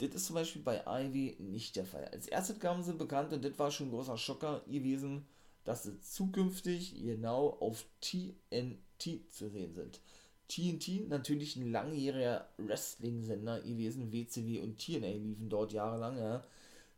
[0.02, 2.04] Das ist zum Beispiel bei Ivy nicht der Fall.
[2.06, 5.24] Als erstes gaben sie bekannt, und das war schon ein großer Schocker gewesen,
[5.62, 10.00] dass sie zukünftig genau auf TNT zu sehen sind.
[10.48, 16.42] TNT, natürlich ein langjähriger Wrestling-Sender gewesen, WCW und TNA liefen dort jahrelang, ja,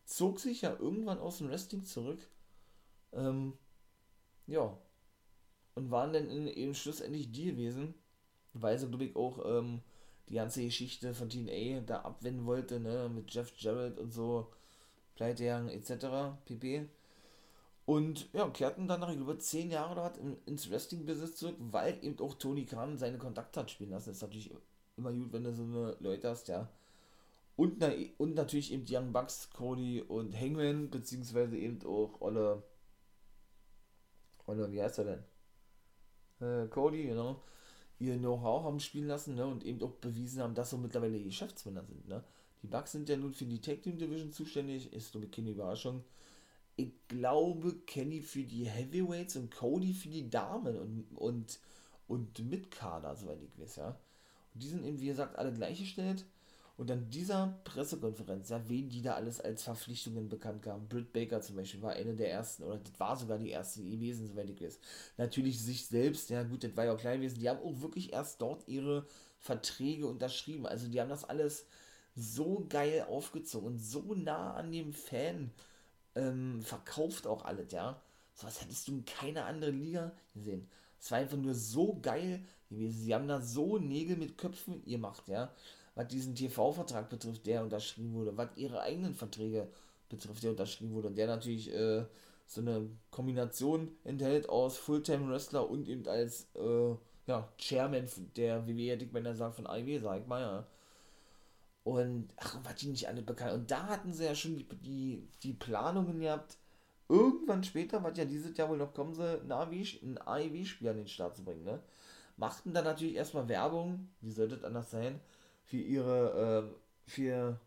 [0.06, 2.20] zog sich ja irgendwann aus dem Wrestling zurück,
[3.12, 3.52] ähm,
[4.46, 4.78] ja,
[5.74, 7.92] und waren dann in, eben schlussendlich die gewesen,
[8.54, 9.82] weil sie, glaube ich, auch ähm,
[10.28, 14.48] die ganze Geschichte von TNA da abwenden wollte, ne, mit Jeff Jarrett und so,
[15.16, 16.88] Pleitejagen etc., pp.
[17.86, 22.34] Und ja, kehrten dann nach über zehn Jahren was ins Wrestling-Business zurück, weil eben auch
[22.34, 24.08] Tony Khan seine Kontakte hat spielen lassen.
[24.08, 24.50] Das ist natürlich
[24.96, 26.68] immer gut, wenn du so eine Leute hast, ja.
[27.56, 32.62] Und, na, und natürlich eben Young Bucks, Cody und Hangman, beziehungsweise eben auch Olle,
[34.46, 35.04] Olle, wie heißt er
[36.40, 36.64] denn?
[36.64, 37.42] Äh, Cody, genau.
[37.98, 41.84] Ihr Know-how haben spielen lassen, ne, und eben auch bewiesen haben, dass so mittlerweile Geschäftsmänner
[41.84, 42.24] sind, ne.
[42.62, 46.02] Die Bucks sind ja nun für die Tag Team Division zuständig, ist nur keine Überraschung
[46.76, 51.60] ich glaube, Kenny für die Heavyweights und Cody für die Damen und, und,
[52.08, 53.88] und Mitkader, soweit ich weiß, ja.
[54.54, 56.24] Und die sind eben, wie gesagt, alle gleichgestellt.
[56.76, 60.88] Und dann dieser Pressekonferenz, ja, wen die da alles als Verpflichtungen bekannt gaben.
[60.88, 64.26] Britt Baker zum Beispiel war eine der ersten, oder das war sogar die erste gewesen,
[64.26, 64.80] soweit ich weiß.
[65.16, 68.12] Natürlich sich selbst, ja gut, das war ja auch klein gewesen, die haben auch wirklich
[68.12, 69.06] erst dort ihre
[69.38, 70.66] Verträge unterschrieben.
[70.66, 71.66] Also die haben das alles
[72.16, 75.52] so geil aufgezogen und so nah an dem Fan
[76.14, 78.00] ähm, verkauft auch alles, ja.
[78.34, 80.68] So was hättest du in keiner anderen Liga gesehen.
[81.00, 83.04] Es war einfach nur so geil gewesen.
[83.04, 85.52] Sie haben da so Nägel mit Köpfen gemacht, ja.
[85.94, 89.68] Was diesen TV-Vertrag betrifft, der unterschrieben wurde, was ihre eigenen Verträge
[90.08, 91.08] betrifft, der unterschrieben wurde.
[91.08, 92.04] Und der natürlich äh,
[92.46, 96.94] so eine Kombination enthält aus Fulltime-Wrestler und eben als äh,
[97.26, 100.66] ja, Chairman der WWE, ich mal sagen, von AEW, sag ich mal, ja.
[101.84, 103.52] Und, ach, was die nicht alle bekannt.
[103.52, 106.56] Und da hatten sie ja schon die, die, die Planungen gehabt,
[107.08, 111.36] irgendwann später, was ja dieses Jahr wohl noch kommen soll, ein AEW-Spiel an den Start
[111.36, 111.80] zu bringen, ne?
[112.36, 115.20] Machten dann natürlich erstmal Werbung, wie sollte es anders sein,
[115.64, 117.60] für ihre, äh, für,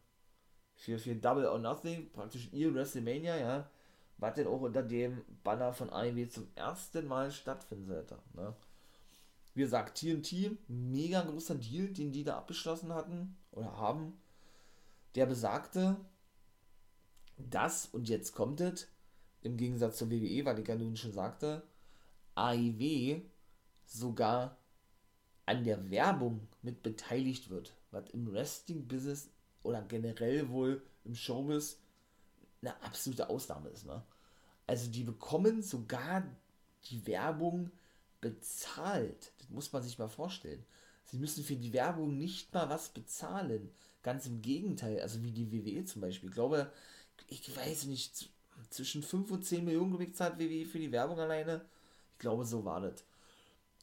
[0.75, 3.69] für, für Double or Nothing, praktisch ihr WrestleMania, ja,
[4.17, 8.55] was denn auch unter dem Banner von AEW zum ersten Mal stattfinden sollte, ne?
[9.53, 14.13] Wie gesagt, TNT, mega großer Deal, den die da abgeschlossen hatten oder haben.
[15.15, 15.97] Der besagte,
[17.37, 18.87] dass, und jetzt kommt es,
[19.41, 21.63] im Gegensatz zur WWE, weil ich ja nun schon sagte,
[22.35, 23.21] AIW
[23.85, 24.57] sogar
[25.47, 29.29] an der Werbung mit beteiligt wird, was im Wrestling-Business
[29.63, 31.79] oder generell wohl im Showbiz
[32.61, 33.85] eine absolute Ausnahme ist.
[33.85, 34.03] Ne?
[34.65, 36.23] Also die bekommen sogar
[36.85, 37.71] die Werbung
[38.21, 39.31] bezahlt.
[39.37, 40.65] Das muss man sich mal vorstellen.
[41.05, 43.69] Sie müssen für die Werbung nicht mal was bezahlen.
[44.03, 46.29] Ganz im Gegenteil, also wie die WWE zum Beispiel.
[46.29, 46.71] Ich glaube,
[47.27, 48.29] ich weiß nicht,
[48.69, 51.65] zwischen 5 und 10 Millionen, glaube ich, zahlt WWE für die Werbung alleine.
[52.13, 53.03] Ich glaube, so war das.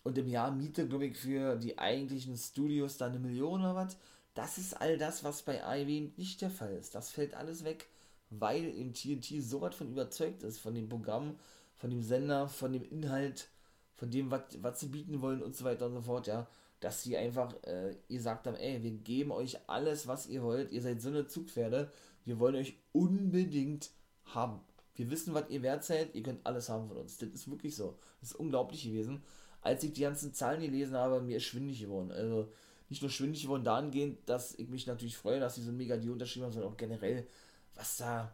[0.04, 3.96] Und im Jahr Miete, glaube ich, für die eigentlichen Studios dann eine Million oder was.
[4.34, 6.94] Das ist all das, was bei AEW nicht der Fall ist.
[6.94, 7.88] Das fällt alles weg,
[8.30, 11.36] weil im TNT so was von überzeugt ist, von dem Programm,
[11.76, 13.48] von dem Sender, von dem Inhalt,
[13.94, 16.46] von dem, was sie bieten wollen und so weiter und so fort, ja,
[16.80, 20.70] dass sie einfach äh, ihr sagt haben, ey, wir geben euch alles, was ihr wollt,
[20.70, 21.90] ihr seid so eine Zugpferde,
[22.24, 23.90] wir wollen euch unbedingt
[24.26, 24.60] haben.
[24.96, 27.18] Wir wissen, was ihr wert seid, ihr könnt alles haben von uns.
[27.18, 27.98] Das ist wirklich so.
[28.20, 29.22] Das ist unglaublich gewesen.
[29.64, 32.12] Als ich die ganzen Zahlen gelesen habe, mir ist schwindig geworden.
[32.12, 32.52] Also
[32.90, 36.12] nicht nur schwindig geworden dahingehend, dass ich mich natürlich freue, dass sie so mega Deal
[36.12, 37.26] unterschrieben haben, sondern auch generell,
[37.74, 38.30] was da,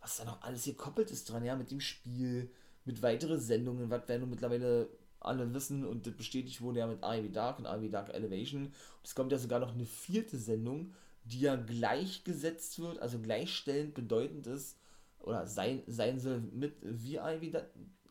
[0.00, 2.50] was da noch alles gekoppelt ist dran, ja, mit dem Spiel,
[2.84, 7.32] mit weiteren Sendungen, was werden mittlerweile alle wissen und das bestätigt wurde ja mit Ivy
[7.32, 8.66] Dark und Ivy Dark Elevation.
[8.66, 10.92] Und es kommt ja sogar noch eine vierte Sendung,
[11.24, 14.76] die ja gleichgesetzt wird, also gleichstellend bedeutend ist,
[15.18, 17.56] oder sein, sein soll mit wie Ivy,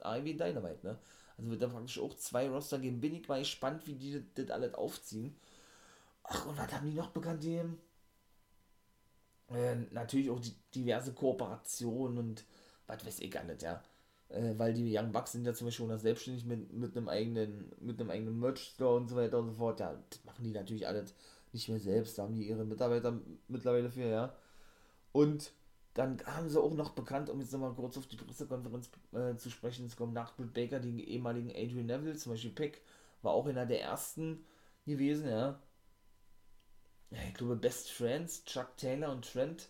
[0.03, 0.97] Ivy Dynamite, ne?
[1.37, 3.01] Also wird da praktisch auch zwei Roster geben.
[3.01, 5.35] Bin ich mal gespannt, wie die das, alles aufziehen.
[6.23, 7.43] Ach, und was haben die noch bekannt?
[7.43, 7.61] Die,
[9.49, 12.45] äh, natürlich auch die, diverse Kooperationen und
[12.87, 13.81] was weiß ich gar nicht, ja.
[14.29, 17.71] Äh, weil die Young Bucks sind ja zum Beispiel auch selbstständig mit, mit einem eigenen,
[17.79, 19.79] mit einem eigenen Merch-Store und so weiter und so fort.
[19.79, 21.13] Ja, das machen die natürlich alles
[21.51, 22.17] nicht mehr selbst.
[22.17, 24.35] Da haben die ihre Mitarbeiter mittlerweile für, ja.
[25.11, 25.51] Und
[25.93, 29.49] dann haben sie auch noch bekannt, um jetzt nochmal kurz auf die Pressekonferenz äh, zu
[29.49, 32.81] sprechen, es kommt nach Britt Baker den ehemaligen Adrian Neville, zum Beispiel Peck,
[33.21, 34.45] war auch einer der ersten
[34.85, 35.59] gewesen, ja.
[37.11, 37.17] ja.
[37.27, 39.69] Ich glaube, Best Friends, Chuck Taylor und Trent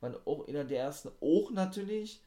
[0.00, 1.10] waren auch einer der ersten.
[1.20, 2.22] Auch natürlich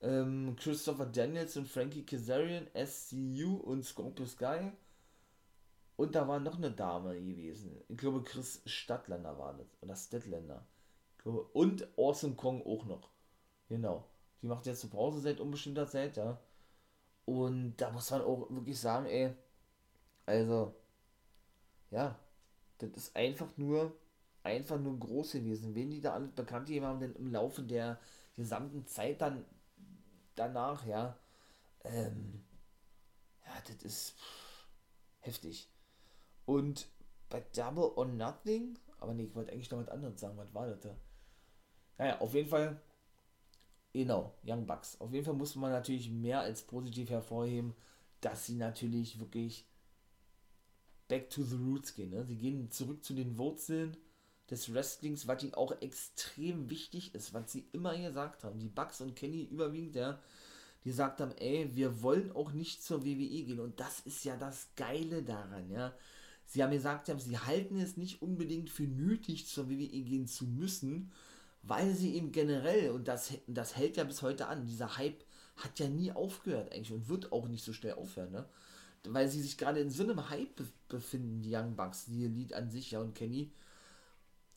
[0.00, 4.72] ähm, Christopher Daniels und Frankie Kazarian, SCU und Scorpio Sky.
[5.96, 7.78] Und da war noch eine Dame gewesen.
[7.88, 9.66] Ich glaube, Chris Stadtländer war das.
[9.82, 10.66] Oder Stadtländer.
[11.24, 13.10] Und Awesome Kong auch noch.
[13.68, 14.04] Genau.
[14.42, 16.38] Die macht jetzt eine Pause seit unbestimmter Zeit, ja.
[17.26, 19.34] Und da muss man auch wirklich sagen, ey,
[20.26, 20.74] also,
[21.90, 22.18] ja,
[22.78, 23.94] das ist einfach nur,
[24.42, 25.74] einfach nur groß gewesen.
[25.74, 27.98] Wen die da alle bekannt gegeben haben, denn im Laufe der
[28.36, 29.44] gesamten Zeit dann
[30.34, 31.18] danach, ja,
[31.84, 32.42] ähm,
[33.44, 34.14] ja, das ist
[35.18, 35.68] heftig.
[36.46, 36.88] Und
[37.28, 40.66] bei Double or Nothing, aber nee, ich wollte eigentlich noch was anderes sagen, was war
[40.66, 40.96] das da?
[42.00, 42.80] Naja, auf jeden Fall,
[43.92, 44.98] genau, Young Bucks.
[45.02, 47.74] Auf jeden Fall muss man natürlich mehr als positiv hervorheben,
[48.22, 49.66] dass sie natürlich wirklich
[51.08, 52.08] back to the roots gehen.
[52.08, 52.24] Ne?
[52.24, 53.98] Sie gehen zurück zu den Wurzeln
[54.48, 58.58] des Wrestlings, was ihnen auch extrem wichtig ist, was sie immer gesagt haben.
[58.58, 60.18] Die Bucks und Kenny überwiegend, ja,
[60.82, 63.60] die gesagt haben, ey, wir wollen auch nicht zur WWE gehen.
[63.60, 65.94] Und das ist ja das Geile daran, ja.
[66.46, 71.12] Sie haben gesagt, sie halten es nicht unbedingt für nötig, zur WWE gehen zu müssen,
[71.62, 75.24] weil sie eben generell, und das, das hält ja bis heute an, dieser Hype
[75.56, 78.46] hat ja nie aufgehört eigentlich und wird auch nicht so schnell aufhören, ne?
[79.04, 82.70] Weil sie sich gerade in so einem Hype befinden, die Young Bucks, die Elite an
[82.70, 83.50] sich, ja, und Kenny,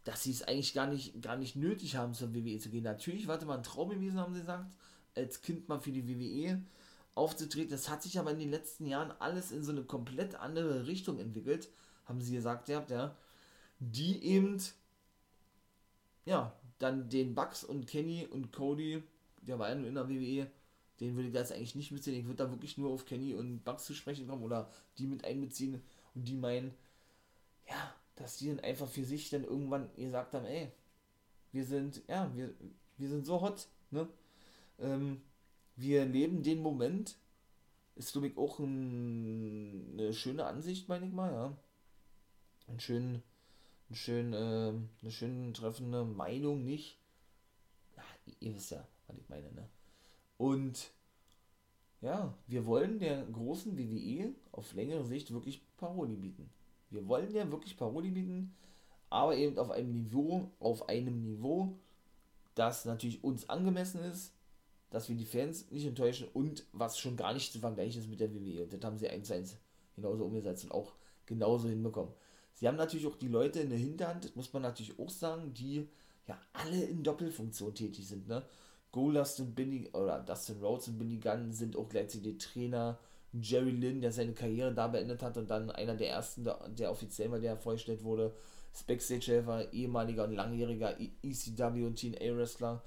[0.03, 2.83] dass sie es eigentlich gar nicht, gar nicht nötig haben, zur WWE zu gehen.
[2.83, 4.73] Natürlich warte mal ein Traum gewesen, haben sie gesagt,
[5.15, 6.61] als Kind mal für die WWE
[7.15, 7.71] aufzutreten.
[7.71, 11.19] Das hat sich aber in den letzten Jahren alles in so eine komplett andere Richtung
[11.19, 11.69] entwickelt,
[12.05, 13.15] haben sie gesagt, ja, ja
[13.79, 14.61] die eben,
[16.25, 19.03] ja, dann den Bugs und Kenny und Cody,
[19.41, 20.47] der war ja nur in der WWE,
[20.99, 22.15] den würde ich da jetzt eigentlich nicht mitziehen.
[22.15, 25.25] Ich würde da wirklich nur auf Kenny und Bugs zu sprechen kommen oder die mit
[25.25, 25.81] einbeziehen
[26.15, 26.73] und die meinen,
[27.67, 30.71] ja, dass die dann einfach für sich dann irgendwann gesagt haben, ey,
[31.51, 32.53] wir sind, ja, wir,
[32.97, 34.07] wir sind so hot, ne?
[34.79, 35.21] Ähm,
[35.75, 37.17] wir leben den Moment.
[37.95, 41.57] Ist, glaube ich, auch ein, eine schöne Ansicht, meine ich mal, ja.
[42.67, 43.21] Ein schön,
[43.89, 46.99] ein schön, äh, eine schön treffende Meinung, nicht?
[47.95, 48.03] Ja,
[48.39, 49.69] ihr wisst ja, was ich meine, ne?
[50.37, 50.91] Und
[52.01, 56.49] ja, wir wollen der großen WWE auf längere Sicht wirklich Paroli bieten.
[56.89, 58.55] Wir wollen ja wirklich Paroli bieten,
[59.09, 61.77] aber eben auf einem Niveau, auf einem Niveau,
[62.55, 64.33] das natürlich uns angemessen ist,
[64.89, 68.19] dass wir die Fans nicht enttäuschen und was schon gar nicht zu vergleichen ist mit
[68.19, 68.63] der WWE.
[68.63, 69.57] Und das haben sie eins zu eins
[69.95, 70.93] genauso umgesetzt und auch
[71.25, 72.13] genauso hinbekommen.
[72.53, 75.53] Sie haben natürlich auch die Leute in der Hinterhand, das muss man natürlich auch sagen,
[75.53, 75.87] die
[76.27, 78.27] ja alle in Doppelfunktion tätig sind.
[78.27, 78.43] Ne?
[78.91, 82.99] Goldust und Billy, oder Dustin Rhodes und Billy Gunn sind auch gleichzeitig Trainer.
[83.33, 86.91] Jerry Lynn, der seine Karriere da beendet hat und dann einer der ersten, der, der
[86.91, 88.31] offiziell mal der vorgestellt wurde,
[88.85, 92.83] Backstage-Helfer, ehemaliger und langjähriger ECW und TNA-Wrestler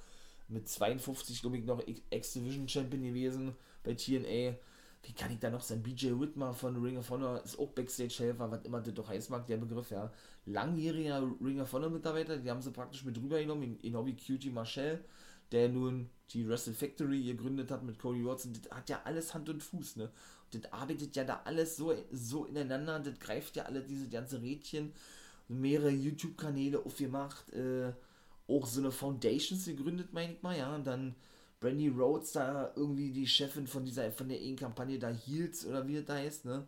[0.48, 4.54] mit 52, glaube ich, noch X-Division Champion gewesen bei TNA.
[5.06, 5.82] Wie kann ich da noch sein?
[5.82, 9.46] BJ Whitmer von Ring of Honor ist auch Backstage-Helfer, was immer das doch heißt mag,
[9.46, 10.12] der Begriff, ja.
[10.46, 15.04] Langjähriger Ring of Honor-Mitarbeiter, die haben sie praktisch mit rübergenommen, genau wie QT Marshall,
[15.52, 18.52] der nun die Wrestle Factory gegründet hat mit Cody Watson.
[18.52, 20.10] Das hat ja alles Hand und Fuß, ne?
[20.50, 24.92] Das arbeitet ja da alles so, so ineinander, das greift ja alle diese ganze Rädchen,
[25.46, 27.92] mehrere YouTube-Kanäle aufgemacht, äh,
[28.48, 31.14] auch so eine Foundations gegründet, meine ich mal, ja, und dann
[31.66, 35.96] Brandy Rhodes da irgendwie die Chefin von dieser, von der E-Kampagne da hielt, oder wie
[35.96, 36.64] das da heißt, ne?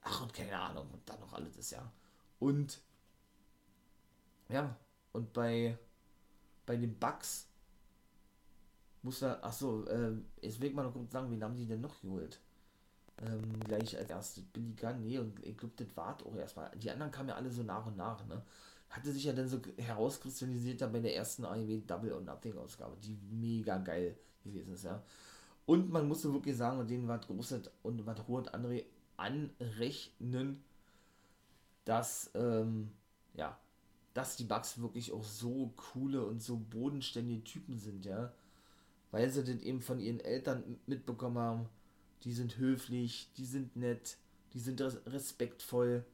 [0.00, 1.90] Ach, und keine Ahnung, und dann noch alles, ja.
[2.38, 2.80] Und,
[4.48, 4.76] ja,
[5.10, 5.76] und bei,
[6.66, 7.48] bei den Bugs
[9.02, 11.66] muss er, ach so, äh, jetzt will ich mal noch kurz sagen, wen haben die
[11.66, 12.38] denn noch geholt?
[13.24, 16.70] Ähm, gleich als erstes Billy Gunn, nee, und ich glaube, das war auch erstmal.
[16.76, 18.42] Die anderen kamen ja alle so nach und nach, ne?
[18.90, 23.16] Hatte sich ja dann so herauskristallisiert bei der ersten AEW Double or Nothing Ausgabe, die
[23.30, 25.02] mega geil gewesen ist, ja.
[25.66, 28.84] Und man musste wirklich sagen, und denen war Großet und was Hohet André
[29.16, 30.62] anrechnen,
[31.84, 32.90] dass, ähm,
[33.34, 33.56] ja,
[34.14, 38.32] dass die Bugs wirklich auch so coole und so bodenständige Typen sind, ja.
[39.12, 41.68] Weil sie das eben von ihren Eltern mitbekommen haben.
[42.24, 44.16] Die sind höflich, die sind nett,
[44.52, 46.04] die sind respektvoll,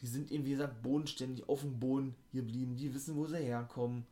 [0.00, 4.06] die sind eben, wie gesagt, bodenständig auf dem Boden geblieben, die wissen, wo sie herkommen.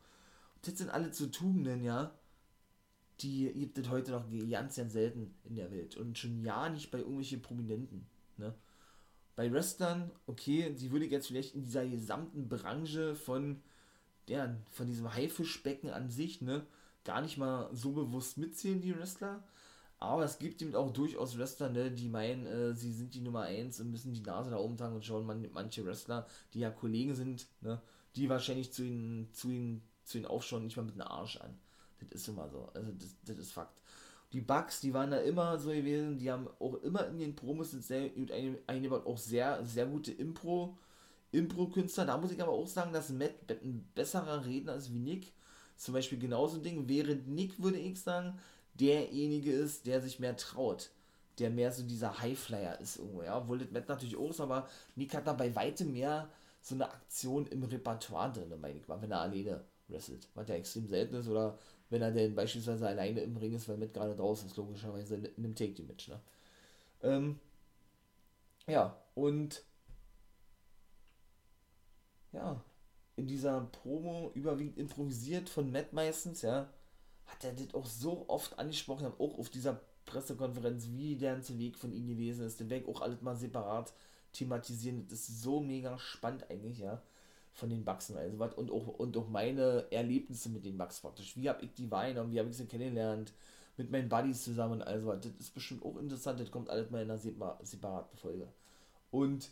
[0.55, 2.13] Und das sind alle zu Tugenden, ja.
[3.21, 5.97] Die gibt es heute noch ganz, ganz selten in der Welt.
[5.97, 8.05] Und schon ja nicht bei irgendwelchen Prominenten,
[8.37, 8.53] ne.
[9.35, 13.61] Bei Wrestlern, okay, die würde ich jetzt vielleicht in dieser gesamten Branche von,
[14.27, 16.65] der, von diesem Haifischbecken an sich, ne,
[17.05, 19.41] gar nicht mal so bewusst mitzählen, die Wrestler.
[19.99, 23.41] Aber es gibt eben auch durchaus Wrestler, ne, die meinen, äh, sie sind die Nummer
[23.43, 26.71] 1 und müssen die Nase da oben tragen und schauen man, manche Wrestler, die ja
[26.71, 27.81] Kollegen sind, ne,
[28.15, 31.57] die wahrscheinlich zu ihnen, zu ihnen, zu ihnen aufschauen, nicht mal mit einem Arsch an.
[31.99, 32.69] Das ist immer so.
[32.73, 33.79] Also das, das ist Fakt
[34.33, 37.71] die Bugs, die waren da immer so gewesen, die haben auch immer in den Promos
[37.71, 38.31] sehr gut
[38.67, 40.77] eingebaut, auch sehr, sehr gute Impro,
[41.31, 42.05] Impro-Künstler.
[42.05, 45.33] Da muss ich aber auch sagen, dass Matt ein besserer Redner ist wie Nick.
[45.77, 48.37] Zum Beispiel genauso ein Ding, während Nick, würde ich sagen,
[48.79, 50.91] derjenige ist, der sich mehr traut.
[51.39, 53.37] Der mehr so dieser Highflyer ist irgendwo, ja.
[53.37, 56.29] Obwohl das Matt natürlich auch ist, aber Nick hat da bei weitem mehr
[56.61, 60.27] so eine Aktion im Repertoire drin, meine ich mal, wenn er alleine wrestelt.
[60.35, 61.57] Was ja extrem selten ist oder
[61.89, 65.29] wenn er denn beispielsweise alleine im Ring ist, weil mit gerade draußen ist, logischerweise in
[65.37, 66.09] einem Take-Team-Match.
[66.09, 66.19] Ne?
[67.01, 67.39] Ähm,
[68.67, 69.63] ja, und
[72.31, 72.61] ja,
[73.15, 76.69] in dieser Promo überwiegend improvisiert von Matt meistens, ja,
[77.31, 81.77] hat er das auch so oft angesprochen, auch auf dieser Pressekonferenz, wie der ganze Weg
[81.77, 83.93] von ihm gewesen ist, den Weg auch alles mal separat
[84.33, 87.01] thematisieren, das ist so mega spannend eigentlich, ja
[87.53, 91.35] von den Bugs also was und auch, und auch meine Erlebnisse mit den Bugs praktisch.
[91.35, 93.33] Wie habe ich die wahrgenommen, wie habe ich sie kennengelernt,
[93.77, 95.21] mit meinen Buddies zusammen und also was.
[95.21, 98.47] Das ist bestimmt auch interessant, das kommt alles mal in einer separaten Folge.
[99.11, 99.49] Und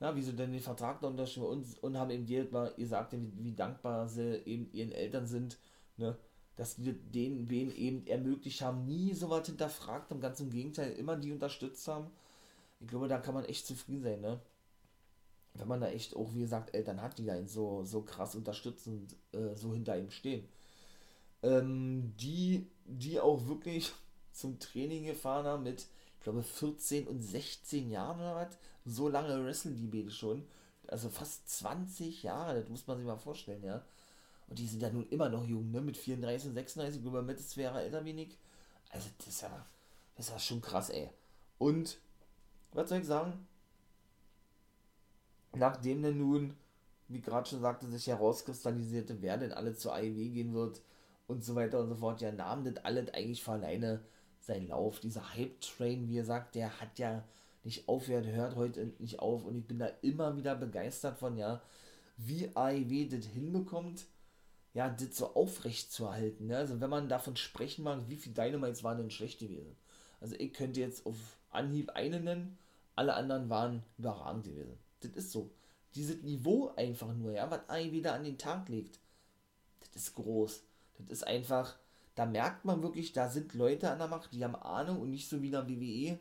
[0.00, 3.12] ja, wie sie denn den Vertrag da unterschrieben und, und haben eben jedes Mal gesagt,
[3.12, 5.58] wie, wie dankbar sie eben ihren Eltern sind,
[5.96, 6.16] ne?
[6.56, 10.92] Dass die den wen eben ermöglicht haben, nie so was hinterfragt haben, ganz im Gegenteil,
[10.92, 12.10] immer die unterstützt haben.
[12.80, 14.40] Ich glaube, da kann man echt zufrieden sein, ne?
[15.54, 19.14] wenn man da echt auch, wie gesagt, Eltern hat, die da so, so krass unterstützend
[19.32, 20.48] äh, so hinter ihm stehen.
[21.42, 23.92] Ähm, die, die auch wirklich
[24.32, 25.86] zum Training gefahren haben mit,
[26.16, 28.56] ich glaube, 14 und 16 Jahren oder was.
[28.84, 30.44] So lange wresteln die beide schon.
[30.88, 33.84] Also fast 20 Jahre, das muss man sich mal vorstellen, ja.
[34.48, 35.80] Und die sind ja nun immer noch jung, ne?
[35.80, 38.36] Mit 34 und 36, ich glaube, mit ist zwei Jahre älter wenig.
[38.90, 39.66] Also das ist ja,
[40.16, 41.08] das ist ja schon krass, ey.
[41.58, 41.98] Und,
[42.72, 43.46] was soll ich sagen?
[45.54, 46.54] nachdem denn nun,
[47.08, 50.80] wie gerade schon sagte, sich herauskristallisierte, wer denn alle zur AEW gehen wird
[51.26, 54.00] und so weiter und so fort, ja, nahm das alles eigentlich von alleine
[54.40, 55.00] seinen Lauf.
[55.00, 57.24] Dieser Hype-Train, wie er sagt, der hat ja
[57.64, 61.62] nicht aufgehört, hört heute nicht auf und ich bin da immer wieder begeistert von, ja,
[62.16, 64.04] wie AEW das hinbekommt,
[64.74, 66.46] ja, das so aufrecht zu erhalten.
[66.46, 66.56] Ne?
[66.56, 69.76] Also wenn man davon sprechen mag, wie viele Dynamites waren denn schlecht gewesen.
[70.20, 71.16] Also ich könnte jetzt auf
[71.50, 72.58] Anhieb einen nennen,
[72.94, 74.78] alle anderen waren überragend gewesen.
[75.00, 75.50] Das ist so.
[75.94, 78.98] Dieses Niveau einfach nur, ja, was ein wieder an den Tag legt.
[79.80, 80.62] Das ist groß.
[80.98, 81.76] Das ist einfach,
[82.14, 85.28] da merkt man wirklich, da sind Leute an der Macht, die haben Ahnung und nicht
[85.28, 86.18] so wie der WWE.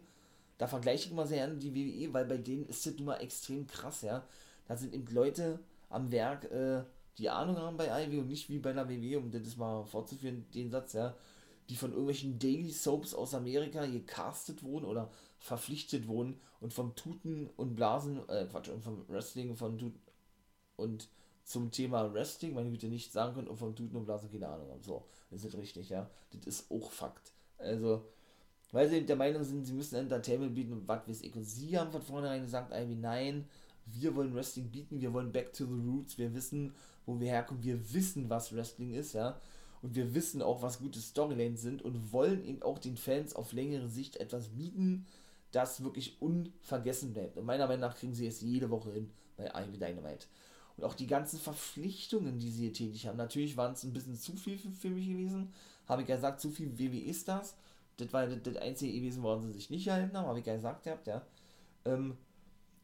[0.58, 3.66] Da vergleiche ich immer sehr gerne die WWE, weil bei denen ist das immer extrem
[3.66, 4.26] krass, ja.
[4.68, 5.60] Da sind eben Leute
[5.90, 6.84] am Werk, äh,
[7.18, 10.46] die Ahnung haben bei IW und nicht wie bei der WWE, um das mal fortzuführen,
[10.54, 11.16] den Satz, ja,
[11.70, 17.50] die von irgendwelchen Daily Soaps aus Amerika gecastet wurden oder verpflichtet wurden und vom Tuten
[17.58, 20.00] und Blasen, äh, Quatsch, und vom Wrestling von Tuten
[20.76, 21.08] und
[21.44, 24.70] zum Thema Wrestling, meine Güte, nicht sagen können und vom Tuten und Blasen keine Ahnung
[24.70, 24.84] haben.
[24.84, 26.10] So, das ist richtig, ja.
[26.32, 27.34] Das ist auch Fakt.
[27.58, 28.06] Also,
[28.72, 31.36] weil sie der Meinung sind, sie müssen Entertainment bieten und was weiß ich.
[31.36, 33.48] Und sie haben von vornherein gesagt, Ivy, nein,
[33.94, 36.74] wir wollen Wrestling bieten, wir wollen back to the roots, wir wissen,
[37.06, 39.40] wo wir herkommen, wir wissen, was Wrestling ist, ja.
[39.82, 43.52] Und wir wissen auch, was gute Storylines sind und wollen eben auch den Fans auf
[43.52, 45.08] längere Sicht etwas bieten,
[45.52, 47.38] das wirklich unvergessen bleibt.
[47.38, 50.28] Und meiner Meinung nach kriegen sie es jede Woche hin bei Ivy Dynamite.
[50.78, 53.18] Und auch die ganzen Verpflichtungen, die sie hier tätig haben.
[53.18, 55.52] Natürlich waren es ein bisschen zu viel für, für mich gewesen.
[55.88, 57.56] Habe ich ja gesagt, zu viel WWE-Stars.
[57.98, 60.56] Das war das, das einzige gewesen, woran sie sich nicht gehalten haben, habe ich ja
[60.56, 61.22] gesagt ja.
[61.86, 62.18] Ähm,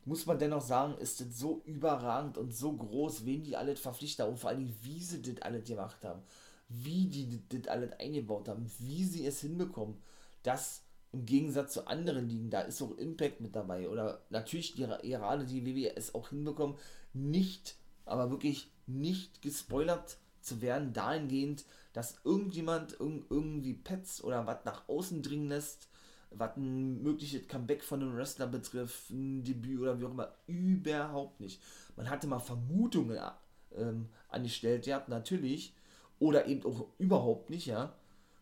[0.07, 4.21] muss man dennoch sagen, ist das so überragend und so groß, wen die alles verpflichtet
[4.21, 6.21] haben und vor allem, wie sie das alles gemacht haben,
[6.69, 9.97] wie die das alles eingebaut haben, wie sie es hinbekommen,
[10.43, 13.89] dass im Gegensatz zu anderen Ligen, da ist auch Impact mit dabei.
[13.89, 16.77] Oder natürlich die, gerade die WWE es auch hinbekommen,
[17.13, 24.63] nicht, aber wirklich nicht gespoilert zu werden, dahingehend, dass irgendjemand irg irgendwie Pets oder was
[24.63, 25.89] nach außen dringen lässt,
[26.31, 31.39] was ein mögliches Comeback von einem Wrestler betrifft, ein Debüt oder wie auch immer, überhaupt
[31.39, 31.61] nicht.
[31.95, 33.19] Man hatte mal Vermutungen
[33.75, 35.73] ähm, angestellt, ja, natürlich,
[36.19, 37.93] oder eben auch überhaupt nicht, ja.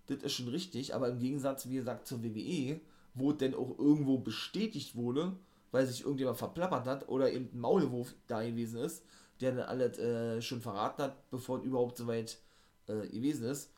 [0.07, 2.79] Das ist schon richtig, aber im Gegensatz, wie gesagt, zur WWE,
[3.15, 5.33] wo es denn auch irgendwo bestätigt wurde,
[5.71, 9.03] weil sich irgendjemand verplappert hat oder eben ein Maulwurf da gewesen ist,
[9.41, 12.37] der dann alles äh, schon verraten hat, bevor es überhaupt soweit
[12.87, 13.71] äh, gewesen ist,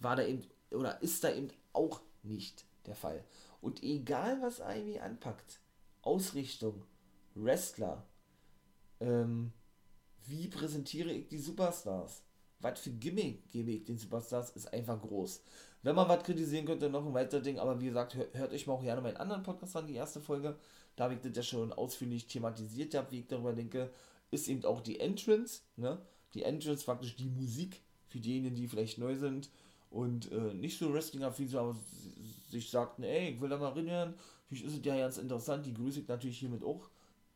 [0.00, 3.24] war da eben, oder ist da eben auch nicht der Fall.
[3.60, 5.60] Und egal was Ivy anpackt,
[6.02, 6.84] Ausrichtung,
[7.34, 8.06] Wrestler,
[9.00, 9.52] ähm,
[10.26, 12.22] wie präsentiere ich die Superstars,
[12.60, 15.42] was für Gimmick gebe ich den Superstars, ist einfach groß.
[15.82, 18.66] Wenn man was kritisieren könnte, noch ein weiteres Ding, aber wie gesagt, hört, hört euch
[18.66, 20.56] mal auch gerne meinen anderen Podcast an, die erste Folge.
[20.96, 23.90] Da habe ich das ja schon ausführlich thematisiert, ja, wie ich darüber denke,
[24.30, 26.00] ist eben auch die Entrance, ne?
[26.34, 29.50] Die Entrance praktisch die Musik für diejenigen, die vielleicht neu sind
[29.90, 31.76] und äh, nicht so Wrestling-affin sind, aber
[32.48, 34.14] sich sagten, ey, ich will da mal reinhören,
[34.48, 36.90] vielleicht ist es ja ganz interessant, die grüße ich natürlich hiermit auch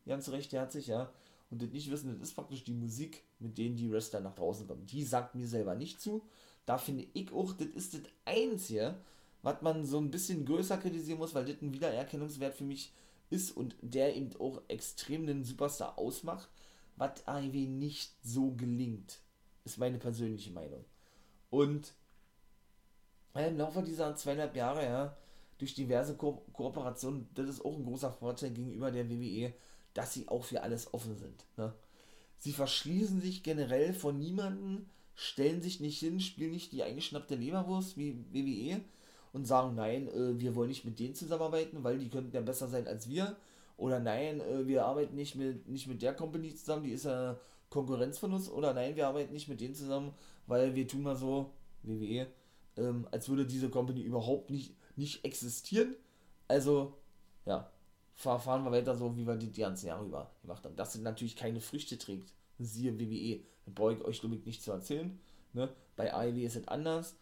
[0.05, 1.11] ganz recht herzlich, ja.
[1.49, 4.67] Und das nicht wissen, das ist praktisch die Musik, mit denen die Wrestler nach draußen
[4.67, 4.85] kommen.
[4.87, 6.23] Die sagt mir selber nicht zu.
[6.65, 8.95] Da finde ich auch, das ist das Einzige,
[9.43, 12.91] was man so ein bisschen größer kritisieren muss, weil das ein Wiedererkennungswert für mich
[13.29, 16.49] ist und der eben auch extrem den Superstar ausmacht,
[16.95, 19.19] was AEW nicht so gelingt.
[19.65, 20.85] Ist meine persönliche Meinung.
[21.49, 21.93] Und
[23.41, 25.17] im Laufe dieser zweieinhalb Jahre, ja,
[25.57, 29.53] durch diverse Ko Kooperationen, das ist auch ein großer Vorteil gegenüber der WWE,
[29.93, 31.45] dass sie auch für alles offen sind.
[31.57, 31.73] Ne?
[32.37, 37.97] Sie verschließen sich generell von niemanden, stellen sich nicht hin, spielen nicht die eingeschnappte Leberwurst
[37.97, 38.81] wie WWE
[39.31, 42.67] und sagen, nein, äh, wir wollen nicht mit denen zusammenarbeiten, weil die könnten ja besser
[42.67, 43.35] sein als wir.
[43.77, 47.39] Oder nein, äh, wir arbeiten nicht mit, nicht mit der Company zusammen, die ist ja
[47.69, 48.49] Konkurrenz von uns.
[48.49, 50.13] Oder nein, wir arbeiten nicht mit denen zusammen,
[50.47, 51.51] weil wir tun mal so,
[51.83, 52.27] WWE,
[52.77, 55.95] ähm, als würde diese Company überhaupt nicht, nicht existieren.
[56.47, 56.97] Also,
[57.45, 57.71] ja,
[58.15, 60.75] fahren wir weiter so, wie wir die, die ganzen Jahre über gemacht haben.
[60.75, 62.33] Das sind natürlich keine Früchte trägt.
[62.59, 63.43] Siehe WWE.
[63.73, 65.19] Brauche ich euch damit nicht zu erzählen.
[65.53, 65.69] Ne?
[65.95, 67.15] Bei AEW ist es anders.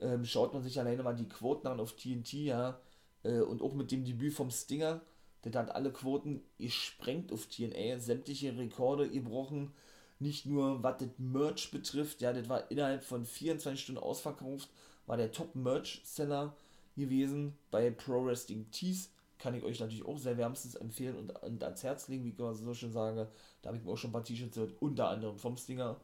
[0.00, 2.80] Ähm, schaut man sich alleine mal die Quoten an auf TNT, ja,
[3.22, 5.00] äh, und auch mit dem Debüt vom Stinger,
[5.44, 9.72] der hat alle Quoten gesprengt auf TNA, sämtliche Rekorde gebrochen.
[10.18, 14.68] Nicht nur was das Merch betrifft, ja, das war innerhalb von 24 Stunden ausverkauft,
[15.06, 16.54] war der Top-Merch-Seller
[16.96, 19.10] gewesen bei Pro Wrestling Tees
[19.42, 22.38] kann ich euch natürlich auch sehr wärmstens empfehlen und, und ans Herz legen, wie ich
[22.38, 23.28] immer so schön sage.
[23.60, 26.00] Da habe ich mir auch schon ein paar T-Shirts gehört, unter anderem vom Stinger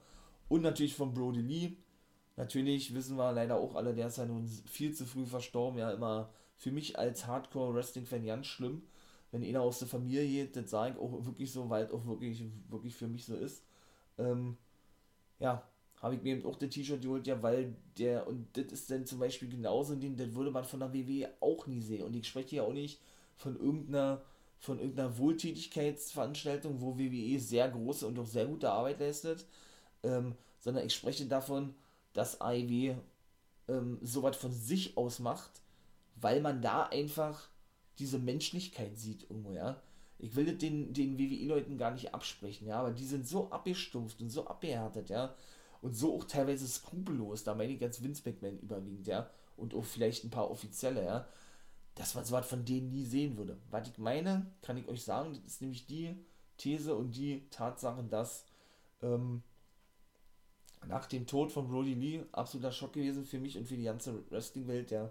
[0.48, 1.76] und natürlich von Brody Lee.
[2.36, 5.78] Natürlich wissen wir leider auch alle, der ist ja nun viel zu früh verstorben.
[5.78, 8.82] Ja, immer für mich als Hardcore-Wrestling-Fan ganz schlimm,
[9.30, 12.04] wenn einer aus der Familie geht, das sage ich auch wirklich so, weil es auch
[12.06, 13.62] wirklich, wirklich für mich so ist.
[14.18, 14.56] Ähm,
[15.38, 15.62] ja,
[16.00, 19.06] habe ich mir eben auch das T-Shirt geholt, ja, weil der, und das ist dann
[19.06, 22.04] zum Beispiel genauso ein Ding, das würde man von der WWE auch nie sehen.
[22.04, 23.00] Und ich spreche ja auch nicht
[23.36, 24.22] von irgendeiner,
[24.58, 29.44] von irgendeiner Wohltätigkeitsveranstaltung, wo WWE sehr große und auch sehr gute Arbeit leistet,
[30.02, 31.74] ähm, sondern ich spreche davon,
[32.12, 32.94] dass AEW
[33.68, 35.50] ähm, sowas von sich aus macht,
[36.16, 37.48] weil man da einfach
[37.98, 39.80] diese Menschlichkeit sieht irgendwo, ja.
[40.20, 44.30] Ich will den, den WWE-Leuten gar nicht absprechen, ja, aber die sind so abgestumpft und
[44.30, 45.34] so abgehärtet, ja,
[45.80, 49.84] und so auch teilweise skrupellos, da meine ich jetzt Vince McMahon überwiegend, ja, und auch
[49.84, 51.28] vielleicht ein paar Offizielle, ja,
[51.94, 53.58] dass man sowas von denen nie sehen würde.
[53.70, 56.14] Was ich meine, kann ich euch sagen, das ist nämlich die
[56.56, 58.44] These und die Tatsache, dass
[59.02, 59.42] ähm,
[60.86, 64.30] nach dem Tod von Brody Lee absoluter Schock gewesen für mich und für die ganze
[64.30, 65.10] Wrestling-Welt, ja,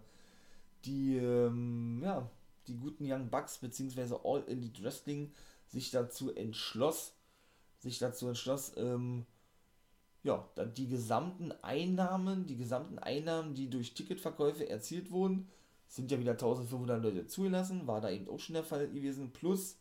[0.85, 2.29] die, ähm, ja,
[2.67, 5.31] die guten Young Bucks beziehungsweise All Elite Wrestling
[5.67, 7.13] sich dazu entschloss,
[7.79, 9.25] sich dazu entschloss, ähm,
[10.23, 15.47] ja, die gesamten Einnahmen, die gesamten Einnahmen, die durch Ticketverkäufe erzielt wurden,
[15.87, 19.31] sind ja wieder 1500 Leute zugelassen, war da eben auch schon der Fall gewesen.
[19.31, 19.77] Plus,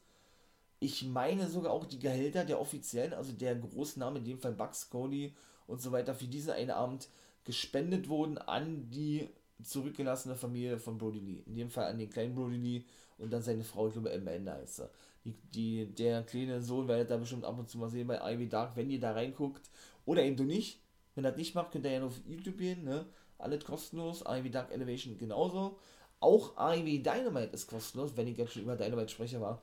[0.79, 4.89] ich meine sogar auch die Gehälter der Offiziellen, also der Großname, in dem Fall Bugs,
[4.91, 5.35] Cody
[5.67, 7.09] und so weiter, für diesen einen Abend
[7.45, 9.29] gespendet wurden an die
[9.63, 11.43] zurückgelassene Familie von Brody Lee.
[11.47, 12.85] In dem Fall an den kleinen Brody Lee
[13.19, 14.91] und dann seine Frau, ich glaube, Ender heißt er.
[15.25, 18.49] Die, die, der kleine Sohn werdet ihr bestimmt ab und zu mal sehen bei Ivy
[18.49, 19.71] Dark, wenn ihr da reinguckt.
[20.07, 20.81] Oder eben du nicht.
[21.15, 23.07] Wenn ihr das nicht macht, könnt ihr ja auf YouTube gehen, ne?
[23.39, 24.25] Alles kostenlos.
[24.27, 25.79] Ivy Dark Elevation genauso.
[26.21, 29.61] Auch AEW Dynamite ist kostenlos, wenn ich jetzt schon über Dynamite spreche, war.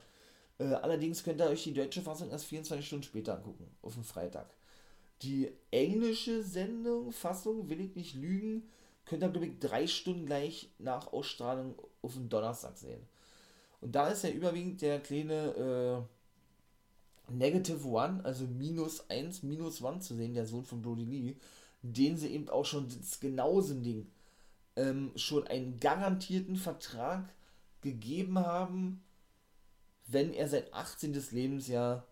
[0.58, 4.04] Äh, allerdings könnt ihr euch die deutsche Fassung erst 24 Stunden später angucken, auf dem
[4.04, 4.54] Freitag.
[5.22, 8.68] Die englische Sendung, Fassung, will ich nicht lügen,
[9.04, 13.00] könnt ihr, glaube ich, drei Stunden gleich nach Ausstrahlung auf den Donnerstag sehen.
[13.80, 16.13] Und da ist ja überwiegend der kleine äh,
[17.30, 21.36] Negative One, also minus 1, minus 1 zu sehen, der Sohn von Brody Lee,
[21.82, 24.06] den sie eben auch schon das genauso Ding
[24.76, 27.32] ähm, schon einen garantierten Vertrag
[27.80, 29.02] gegeben haben,
[30.06, 31.14] wenn er sein 18.
[31.30, 32.06] Lebensjahr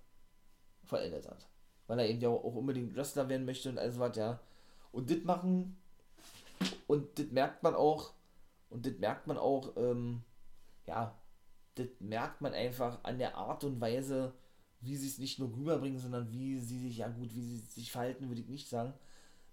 [0.85, 1.49] vollendet hat.
[1.87, 4.41] Weil er eben ja auch unbedingt Wrestler werden möchte und alles was, ja.
[4.93, 5.77] Und das machen,
[6.87, 8.13] und das merkt man auch,
[8.71, 10.23] und das merkt man auch, ähm,
[10.87, 11.15] ja,
[11.75, 14.33] das merkt man einfach an der Art und Weise,
[14.83, 17.91] wie sie es nicht nur rüberbringen, sondern wie sie sich, ja gut, wie sie sich
[17.91, 18.93] verhalten, würde ich nicht sagen.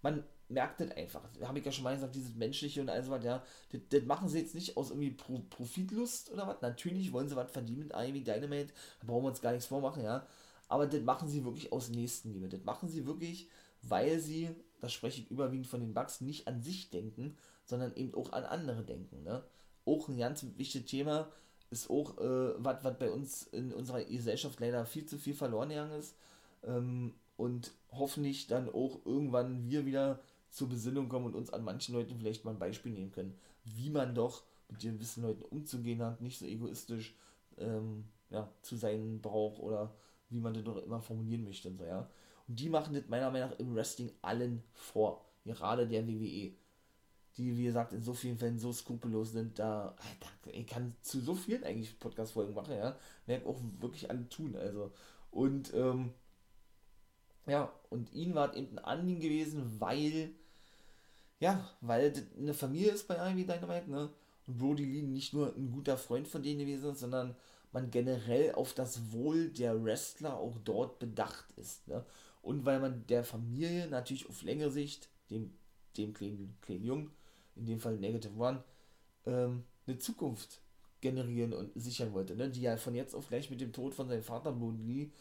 [0.02, 1.22] Man merkt das einfach.
[1.42, 4.28] Habe ich ja schon mal gesagt, dieses Menschliche und alles was, ja, das, das, machen
[4.28, 6.62] sie jetzt nicht aus irgendwie Pro Profitlust oder was.
[6.62, 10.04] Natürlich wollen sie was verdienen mit Ivy Dynamite, da brauchen wir uns gar nichts vormachen,
[10.04, 10.26] ja.
[10.68, 12.48] Aber das machen sie wirklich aus Nächstenliebe.
[12.48, 13.50] Das machen sie wirklich,
[13.82, 14.50] weil sie,
[14.82, 18.44] das spreche ich überwiegend von den Bugs, nicht an sich denken, sondern eben auch an
[18.46, 19.24] andere denken.
[19.24, 19.44] Ne?
[19.86, 21.32] Auch ein ganz wichtiges Thema
[21.72, 26.00] ist auch, äh, was bei uns in unserer Gesellschaft leider viel zu viel verloren gegangen
[26.00, 26.16] ist.
[26.64, 31.96] Ähm, und hoffentlich dann auch irgendwann wir wieder zur Besinnung kommen und uns an manchen
[31.96, 36.22] Leuten vielleicht mal ein Beispiel nehmen können, wie man doch mit gewissen Leuten umzugehen hat,
[36.22, 37.16] nicht so egoistisch
[37.58, 39.94] ähm, ja, zu sein braucht oder
[40.30, 42.10] wie man das doch immer formulieren möchte und so, ja.
[42.48, 45.24] Und die machen das meiner Meinung nach im Wrestling allen vor.
[45.46, 46.54] Gerade der WWE.
[47.40, 49.96] Die, wie gesagt, in so vielen Fällen so skrupellos sind, da,
[50.52, 52.96] ich kann zu so vielen eigentlich Podcast-Folgen machen, ja.
[53.26, 54.92] Merke auch wirklich alle tun, also.
[55.32, 56.14] Und, ähm,
[57.48, 60.32] ja, und ihn war eben ein Anliegen gewesen, weil,
[61.40, 64.10] ja, weil eine Familie ist bei Ivy Dynamite, ne?
[64.46, 67.36] Und Brody Lee nicht nur ein guter Freund von denen gewesen ist, sondern
[67.72, 71.88] man generell auf das Wohl der Wrestler auch dort bedacht ist.
[71.88, 72.04] Ne?
[72.42, 75.54] Und weil man der Familie natürlich auf längere Sicht, dem,
[75.98, 77.12] dem kleinen, kleinen Jungen,
[77.60, 78.64] in dem Fall Negative One,
[79.26, 80.62] ähm, eine Zukunft
[81.02, 82.50] generieren und sichern wollte, ne?
[82.50, 85.12] die ja von jetzt auf gleich mit dem Tod von seinem Vater Brody Lee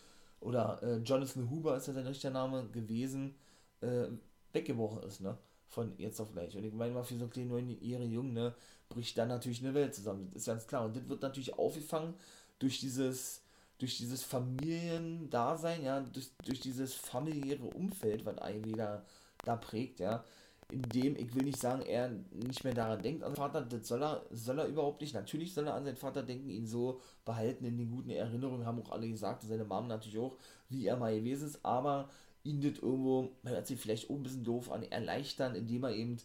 [0.40, 3.34] oder äh, Jonathan Huber ist ja sein richtiger Name gewesen,
[3.80, 4.08] äh,
[4.52, 5.36] weggebrochen ist, ne?
[5.68, 6.56] Von jetzt auf gleich.
[6.56, 8.54] Und ich meine mal, für so einen kleinen neunjährigen Jungen, ne,
[8.88, 10.30] bricht dann natürlich eine Welt zusammen.
[10.32, 10.86] Das ist ganz klar.
[10.86, 12.14] Und das wird natürlich aufgefangen
[12.58, 13.42] durch dieses,
[13.76, 19.04] durch dieses Familiendasein, ja, durch, durch dieses familiäre Umfeld, was Ivy da,
[19.44, 20.24] da prägt, ja,
[20.70, 23.88] in dem, ich will nicht sagen, er nicht mehr daran denkt an seinen Vater, das
[23.88, 25.14] soll er, soll er überhaupt nicht.
[25.14, 28.82] Natürlich soll er an seinen Vater denken, ihn so behalten in den guten Erinnerungen, haben
[28.82, 30.36] auch alle gesagt, seine Mom natürlich auch,
[30.68, 32.10] wie er mal gewesen ist, aber
[32.44, 35.92] ihn das irgendwo, man hört sich vielleicht auch ein bisschen doof an, erleichtern, indem er
[35.92, 36.18] eben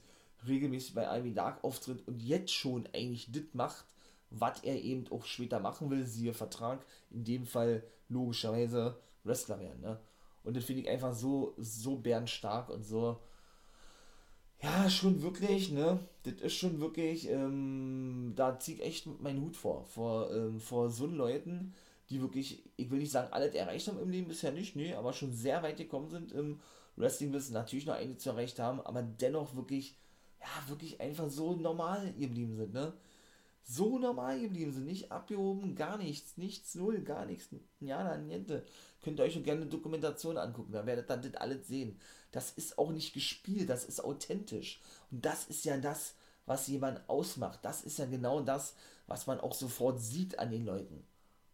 [0.46, 3.86] regelmäßig bei Ivy Dark auftritt und jetzt schon eigentlich das macht,
[4.30, 9.80] was er eben auch später machen will, siehe Vertrag, in dem Fall logischerweise Wrestler werden.
[9.82, 10.00] Ne?
[10.44, 13.22] Und das finde ich einfach so, so bärenstark und so,
[14.64, 15.99] ja, schon wirklich, ne?
[16.24, 20.89] Das ist schon wirklich, ähm, da ziehe ich echt meinen Hut vor, vor, ähm, vor
[20.89, 21.74] so Leuten,
[22.09, 25.14] die wirklich, ich will nicht sagen, alles erreicht haben im Leben bisher nicht, ne, aber
[25.14, 26.59] schon sehr weit gekommen sind im
[26.95, 29.95] Wrestling-Wissen, natürlich noch einige zu erreicht haben, aber dennoch wirklich,
[30.39, 32.93] ja, wirklich einfach so normal geblieben sind, ne?
[33.64, 37.49] So normal geblieben sind, nicht abgehoben, gar nichts, nichts, null, gar nichts,
[37.80, 38.66] ja, dann niente.
[39.01, 41.99] Könnt ihr euch schon gerne Dokumentation angucken, da werdet ihr das alles sehen.
[42.32, 44.82] Das ist auch nicht gespielt, das ist authentisch.
[45.11, 47.59] Und das ist ja das, was jemand ausmacht.
[47.64, 48.76] Das ist ja genau das,
[49.07, 51.05] was man auch sofort sieht an den Leuten.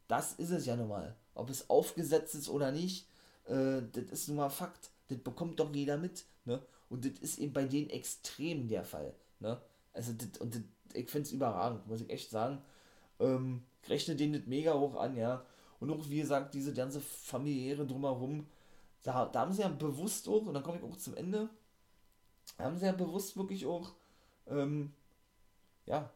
[0.07, 1.15] Das ist es ja nun mal.
[1.35, 3.07] Ob es aufgesetzt ist oder nicht,
[3.45, 4.89] äh, das ist nun mal Fakt.
[5.07, 6.25] Das bekommt doch jeder mit.
[6.45, 6.61] Ne?
[6.89, 9.13] Und das ist eben bei denen extrem der Fall.
[9.39, 9.61] Ne?
[9.93, 10.61] Also, das, und das
[10.93, 12.61] ich finde es überragend, muss ich echt sagen.
[13.19, 15.45] Ähm, rechne den nicht mega hoch an, ja.
[15.79, 18.47] Und auch, wie gesagt, diese ganze familiäre drumherum,
[19.03, 21.49] da, da haben sie ja bewusst auch, und dann komme ich auch zum Ende,
[22.57, 23.93] da haben sie ja bewusst wirklich auch,
[24.47, 24.93] ähm,
[25.85, 26.11] ja,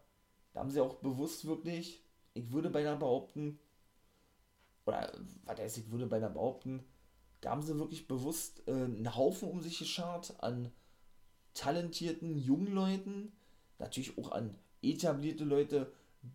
[0.53, 2.01] da haben sie auch bewusst wirklich,
[2.33, 3.59] ich würde beinahe behaupten,
[4.85, 5.11] oder
[5.45, 6.83] was heißt, ich würde beinahe behaupten,
[7.41, 10.71] da haben sie wirklich bewusst äh, einen Haufen um sich geschart an
[11.53, 13.31] talentierten jungen Leuten,
[13.79, 15.91] natürlich auch an etablierte Leute,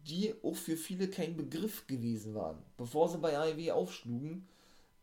[0.07, 4.47] die auch für viele kein Begriff gewesen waren, bevor sie bei AEW aufschlugen,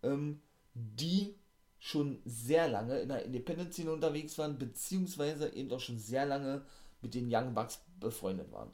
[0.04, 0.42] ähm,
[0.74, 1.36] die
[1.80, 6.64] schon sehr lange in der Independent-Szene unterwegs waren, beziehungsweise eben auch schon sehr lange
[7.02, 8.72] mit den Young Bucks befreundet waren.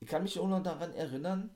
[0.00, 1.50] Ich kann mich auch noch daran erinnern,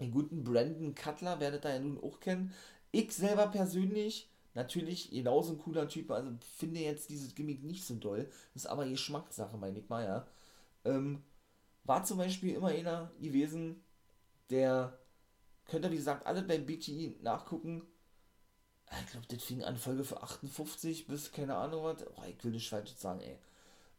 [0.00, 2.52] den guten Brandon Cutler werdet ihr ja nun auch kennen.
[2.90, 7.94] Ich selber persönlich, natürlich genauso ein cooler Typ, also finde jetzt dieses Gimmick nicht so
[7.94, 10.26] doll, ist aber Geschmackssache, meine ich mal, ja
[10.84, 11.22] ähm,
[11.84, 13.84] war zum Beispiel immer einer gewesen,
[14.50, 14.98] der,
[15.66, 17.82] könnt ihr wie gesagt alle beim BTI nachgucken,
[19.00, 22.52] ich glaube, das fing an Folge für 58 bis keine Ahnung was, oh, ich will
[22.52, 23.38] nicht falsch sagen, ey.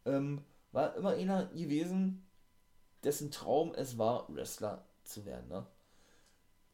[0.05, 2.27] Ähm, war immer einer gewesen,
[3.03, 5.47] dessen Traum es war, Wrestler zu werden.
[5.47, 5.65] Ne?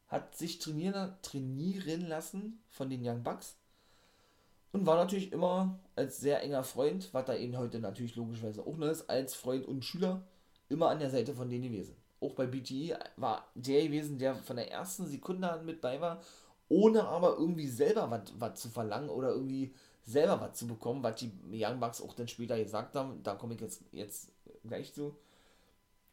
[0.07, 3.60] Hat sich trainieren, trainieren lassen von den Young Bucks
[4.71, 8.77] und war natürlich immer als sehr enger Freund, was da eben heute natürlich logischerweise auch
[8.77, 10.23] noch ist, als Freund und Schüler
[10.69, 11.95] immer an der Seite von denen gewesen.
[12.21, 16.21] Auch bei BTE war der gewesen, der von der ersten Sekunde an mit bei war,
[16.69, 21.31] ohne aber irgendwie selber was zu verlangen oder irgendwie selber was zu bekommen, was die
[21.51, 23.21] Young Bucks auch dann später gesagt haben.
[23.23, 24.31] Da komme ich jetzt, jetzt
[24.63, 25.17] gleich zu.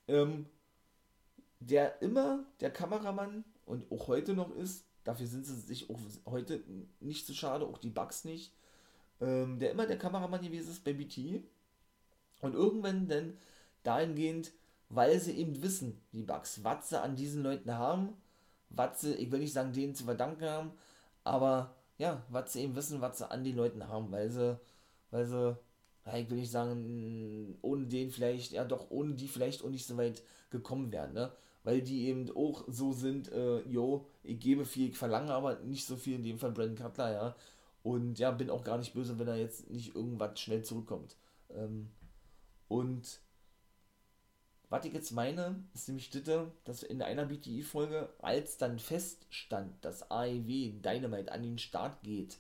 [0.09, 0.47] Ähm,
[1.61, 6.63] der immer der Kameramann und auch heute noch ist, dafür sind sie sich auch heute
[7.01, 8.53] nicht so schade, auch die Bugs nicht,
[9.21, 11.43] ähm, der immer der Kameramann gewesen ist bei BT
[12.41, 13.37] und irgendwann dann
[13.83, 14.53] dahingehend,
[14.89, 18.15] weil sie eben wissen, die Bugs, was sie an diesen Leuten haben,
[18.71, 20.73] was sie, ich will nicht sagen, denen zu verdanken haben,
[21.25, 24.59] aber ja, was sie eben wissen, was sie an den Leuten haben, weil sie,
[25.11, 25.57] weil sie,
[26.17, 29.97] ich will nicht sagen, ohne den vielleicht, ja doch, ohne die vielleicht auch nicht so
[29.97, 31.33] weit gekommen wären, ne?
[31.65, 35.87] Weil die eben auch so sind, äh, yo, ich gebe viel, ich verlange aber nicht
[35.87, 37.37] so viel, in dem Fall Brandon Cutler, ja.
[37.83, 41.17] Und ja, bin auch gar nicht böse, wenn er jetzt nicht irgendwas schnell zurückkommt.
[41.51, 41.91] Ähm,
[42.69, 43.21] und
[44.71, 50.11] was ich jetzt meine, ist nämlich das, dass in einer BTI-Folge, als dann feststand, dass
[50.11, 52.39] AEW Dynamite an den Start geht,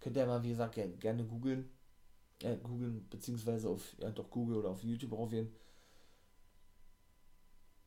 [0.00, 1.68] könnt ihr mal, wie gesagt, gerne googeln,
[2.42, 5.54] äh, googeln, beziehungsweise auf, ja doch Google oder auf YouTube raufgehen.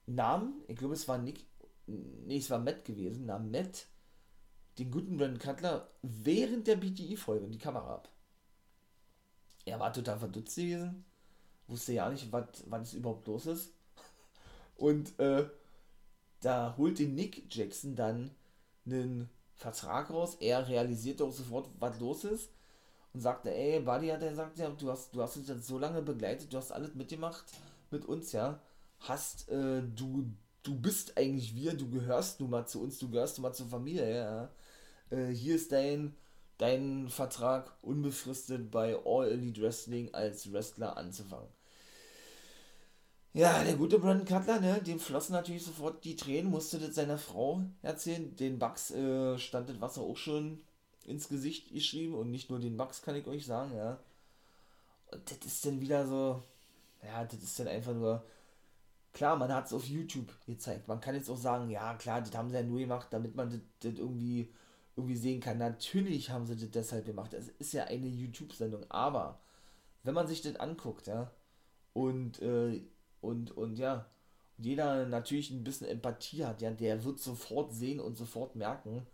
[0.06, 1.46] Namen, ich glaube es war Nick,
[1.86, 3.88] nee, es war Matt gewesen, nahm Matt
[4.78, 8.10] den guten Brandon Cutler während der BTI-Folge die Kamera ab.
[9.66, 11.04] Er war total verdutzt gewesen
[11.68, 13.74] wusste ja nicht, was überhaupt los ist.
[14.76, 15.50] Und äh,
[16.42, 18.32] da holte Nick Jackson dann
[18.86, 20.36] einen Vertrag raus.
[20.40, 22.52] Er realisierte auch sofort, was los ist.
[23.14, 26.02] Und sagte, ey, Buddy hat er ja, du hast, du hast uns jetzt so lange
[26.02, 27.46] begleitet, du hast alles mitgemacht
[27.90, 28.62] mit uns, ja.
[29.00, 30.26] Hast, äh, du,
[30.64, 33.68] du bist eigentlich wir, du gehörst nun mal zu uns, du gehörst nun mal zur
[33.68, 34.50] Familie, ja.
[35.10, 36.16] Äh, hier ist dein,
[36.58, 41.50] dein Vertrag unbefristet bei All Elite Wrestling als Wrestler anzufangen.
[43.34, 47.20] Ja, der gute Brandon Cutler, ne, dem flossen natürlich sofort die Tränen, musste das seiner
[47.20, 48.36] Frau erzählen.
[48.36, 50.60] Den Bugs äh, stand das Wasser auch schon
[51.08, 54.00] ins Gesicht geschrieben und nicht nur den Bugs, kann ich euch sagen, ja.
[55.12, 56.44] Und das ist dann wieder so,
[57.04, 58.24] ja, das ist dann einfach nur,
[59.14, 60.88] klar, man hat es auf YouTube gezeigt.
[60.88, 63.50] Man kann jetzt auch sagen, ja, klar, das haben sie ja nur gemacht, damit man
[63.50, 64.54] das, das irgendwie,
[64.96, 65.58] irgendwie sehen kann.
[65.58, 67.34] Natürlich haben sie das deshalb gemacht.
[67.34, 69.40] Es ist ja eine YouTube-Sendung, aber
[70.04, 71.32] wenn man sich das anguckt, ja,
[71.94, 72.82] und äh,
[73.22, 74.06] und, und ja,
[74.58, 79.06] jeder natürlich ein bisschen Empathie hat, ja, der wird sofort sehen und sofort merken,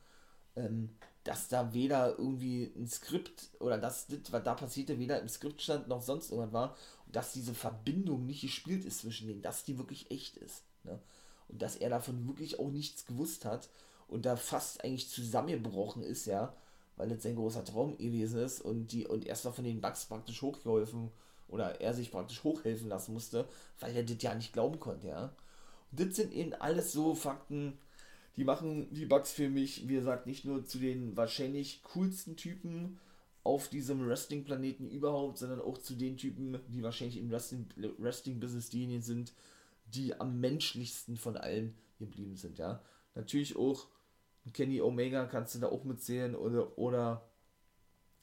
[0.56, 5.62] ähm, dass da weder irgendwie ein Skript oder das, was da passierte, weder im Skript
[5.62, 9.64] stand noch sonst irgendwas war und dass diese Verbindung nicht gespielt ist zwischen denen, dass
[9.64, 10.64] die wirklich echt ist.
[10.84, 11.00] Ne?
[11.48, 13.70] Und dass er davon wirklich auch nichts gewusst hat
[14.08, 16.56] und da fast eigentlich zusammengebrochen ist, ja,
[16.98, 20.06] weil das sein großer Traum gewesen ist und die und erst mal von den Bugs
[20.06, 21.10] praktisch hochgeholfen
[21.48, 23.48] oder er sich praktisch hochhelfen lassen musste,
[23.80, 25.34] weil er das ja nicht glauben konnte, ja.
[25.92, 27.78] Und das sind eben alles so Fakten,
[28.36, 33.00] die machen die Bugs für mich, wie gesagt, nicht nur zu den wahrscheinlich coolsten Typen
[33.44, 38.40] auf diesem Wrestling-Planeten überhaupt, sondern auch zu den Typen, die wahrscheinlich im Wrestling-Business Wrestling
[38.72, 39.34] diejenigen sind,
[39.86, 42.82] die am menschlichsten von allen geblieben sind, ja.
[43.16, 43.88] Natürlich auch
[44.52, 47.30] Kenny Omega kannst du da auch mitzählen oder, oder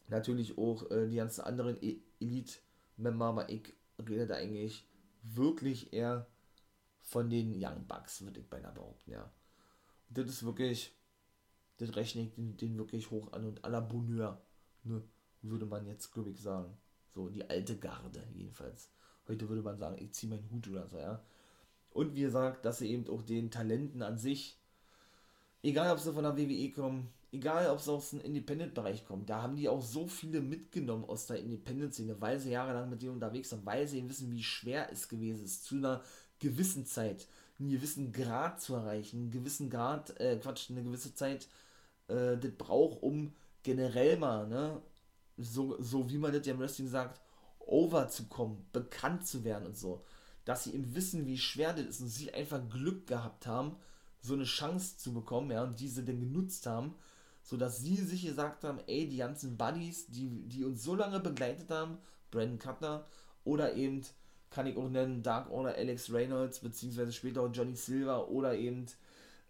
[0.08, 2.58] natürlich auch äh, die ganzen anderen e Elite
[2.96, 4.84] Member, aber ich rede da eigentlich
[5.22, 6.26] wirklich eher
[7.00, 9.30] von den Young Bucks, würde ich beinahe behaupten, ja.
[10.10, 10.94] Das ist wirklich,
[11.78, 14.42] das rechne ich den, den wirklich hoch an und à la Bonheur,
[14.84, 15.02] ne,
[15.42, 16.76] würde man jetzt, glaube ich, sagen.
[17.08, 18.90] So, die alte Garde, jedenfalls.
[19.26, 21.22] Heute würde man sagen, ich ziehe meinen Hut oder so, ja.
[21.90, 24.58] Und wie gesagt, dass sie eben auch den Talenten an sich,
[25.62, 29.42] egal ob sie von der WWE kommen, egal ob es aus dem Independent-Bereich kommt, da
[29.42, 33.50] haben die auch so viele mitgenommen aus der Independent-Szene, weil sie jahrelang mit denen unterwegs
[33.50, 36.02] sind, weil sie wissen, wie schwer es gewesen ist, zu einer
[36.38, 37.26] gewissen Zeit
[37.60, 41.48] einen gewissen Grad zu erreichen, einen gewissen Grad, äh, Quatsch, eine gewisse Zeit,
[42.08, 44.82] äh, das braucht, um generell mal, ne,
[45.36, 47.20] so, so wie man das ja im Wrestling sagt,
[47.58, 50.04] overzukommen, bekannt zu werden und so.
[50.44, 53.76] Dass sie eben wissen, wie schwer das ist und sie einfach Glück gehabt haben,
[54.22, 56.94] so eine Chance zu bekommen, ja, und diese dann genutzt haben
[57.42, 61.70] sodass sie sich gesagt haben, ey, die ganzen Buddies, die, die uns so lange begleitet
[61.70, 61.98] haben,
[62.30, 63.06] Brandon Cutler
[63.44, 64.02] oder eben,
[64.50, 68.86] kann ich auch nennen, Dark Order Alex Reynolds, beziehungsweise später auch Johnny Silver oder eben,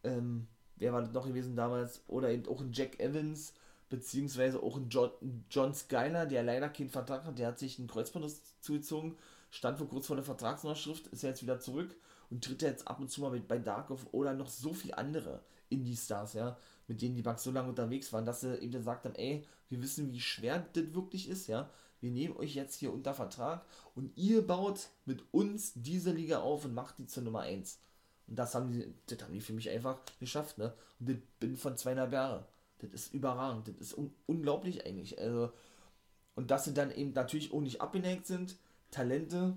[0.05, 0.47] ähm,
[0.77, 3.55] wer war das noch gewesen damals, oder eben auch ein Jack Evans,
[3.89, 5.11] beziehungsweise auch ein John,
[5.51, 8.31] John Skyler, der leider keinen Vertrag hat, der hat sich einen Kreuzband
[8.61, 9.17] zugezogen,
[9.51, 11.95] stand vor kurz vor der Vertragsnachschrift, ist jetzt wieder zurück
[12.31, 14.97] und tritt jetzt ab und zu mal mit, bei Dark of oder noch so viele
[14.97, 15.41] andere
[15.71, 16.57] Indie-Stars, ja,
[16.89, 19.83] mit denen die Bugs so lange unterwegs waren, dass sie eben gesagt haben, ey, wir
[19.83, 21.71] wissen, wie schwer das wirklich ist, ja.
[22.01, 26.65] Wir nehmen euch jetzt hier unter Vertrag und ihr baut mit uns diese Liga auf
[26.65, 27.79] und macht die zur Nummer 1.
[28.27, 30.73] Und das haben die, das haben die für mich einfach geschafft, ne?
[30.99, 32.45] Und das bin von zweieinhalb Jahren.
[32.79, 35.19] Das ist überragend, das ist un unglaublich eigentlich.
[35.19, 35.53] Also,
[36.35, 38.57] und dass sie dann eben natürlich auch nicht abgeneigt sind,
[38.91, 39.57] Talente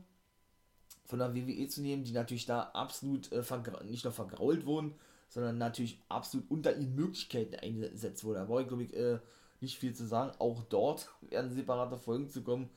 [1.06, 3.44] von der WWE zu nehmen, die natürlich da absolut äh,
[3.86, 4.96] nicht nur vergrault wurden,
[5.30, 8.40] sondern natürlich absolut unter ihren Möglichkeiten eingesetzt wurde.
[8.40, 9.20] Da brauche ich, glaube ich, äh,
[9.64, 10.36] nicht viel zu sagen.
[10.40, 12.70] Auch dort werden separate Folgen zu kommen.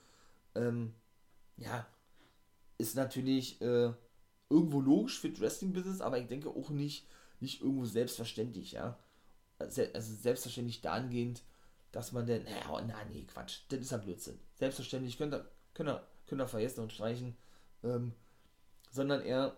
[0.54, 0.94] Ähm,
[1.58, 1.86] ja,
[2.78, 3.92] ist natürlich äh,
[4.48, 7.06] irgendwo logisch für Wrestling-Business, aber ich denke auch nicht,
[7.40, 8.98] nicht irgendwo selbstverständlich, ja.
[9.58, 11.42] Also selbstverständlich dahingehend,
[11.92, 14.38] dass man denn, naja, oh, na, nee, Quatsch, das ist ja Blödsinn.
[14.54, 17.36] Selbstverständlich könnt ihr, könnt ihr, könnt ihr vergessen und streichen,
[17.82, 18.12] ähm,
[18.90, 19.56] sondern eher,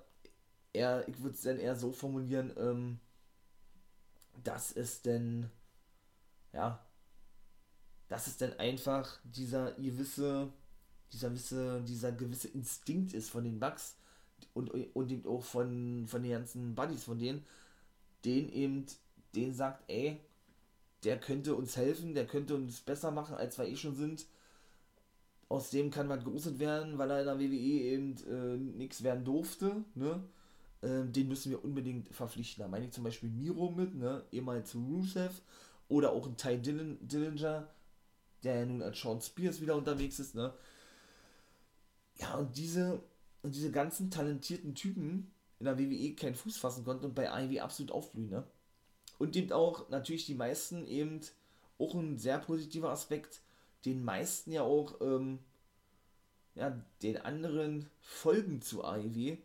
[0.72, 3.00] eher ich würde es dann eher so formulieren, ähm,
[4.44, 5.50] dass es denn,
[6.52, 6.84] ja,
[8.08, 10.48] dass es denn einfach dieser gewisse,
[11.12, 13.96] dieser gewisse, dieser gewisse Instinkt ist von den Bugs
[14.54, 17.44] und, und eben auch von, von den ganzen Buddies von denen,
[18.24, 18.86] den eben,
[19.34, 20.20] den sagt, ey,
[21.04, 24.26] der könnte uns helfen, der könnte uns besser machen, als wir eh schon sind.
[25.48, 29.24] Aus dem kann was Großes werden, weil er in der WWE eben äh, nichts werden
[29.24, 30.22] durfte, ne?
[30.82, 32.62] Ähm, den müssen wir unbedingt verpflichten.
[32.62, 34.24] Da meine ich zum Beispiel Miro mit, ne?
[34.30, 35.40] Ehemals Rusev
[35.88, 37.66] oder auch ein Ty Dillinger,
[38.42, 40.52] der ja nun als Sean Spears wieder unterwegs ist, ne?
[42.16, 43.00] Ja, und diese,
[43.42, 45.30] und diese ganzen talentierten Typen
[45.60, 48.44] in der WWE keinen Fuß fassen konnten und bei AEW absolut aufblühen, ne?
[49.18, 51.20] Und eben auch natürlich die meisten eben
[51.78, 53.40] auch ein sehr positiver Aspekt,
[53.84, 55.38] den meisten ja auch ähm,
[56.54, 56.70] ja,
[57.02, 59.38] den anderen folgen zu AEW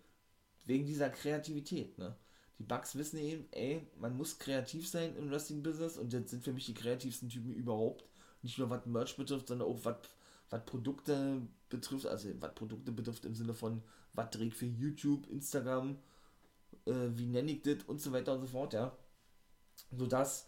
[0.66, 2.16] wegen dieser Kreativität, ne?
[2.60, 6.54] Die Bugs wissen eben, ey, man muss kreativ sein im Wrestling-Business und das sind für
[6.54, 8.06] mich die kreativsten Typen überhaupt.
[8.44, 9.96] Nicht nur was Merch betrifft, sondern auch was,
[10.66, 13.82] Produkte betrifft, also was Produkte betrifft im Sinne von,
[14.14, 15.98] was trägt für YouTube, Instagram,
[16.86, 18.96] äh, wie nenne ich das und so weiter und so fort, ja.
[19.92, 20.48] Sodass,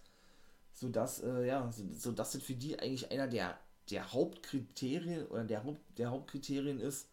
[0.73, 3.57] sodass, äh, ja, sodass das für die eigentlich einer der,
[3.89, 7.07] der Hauptkriterien oder der, Haupt, der Hauptkriterien ist,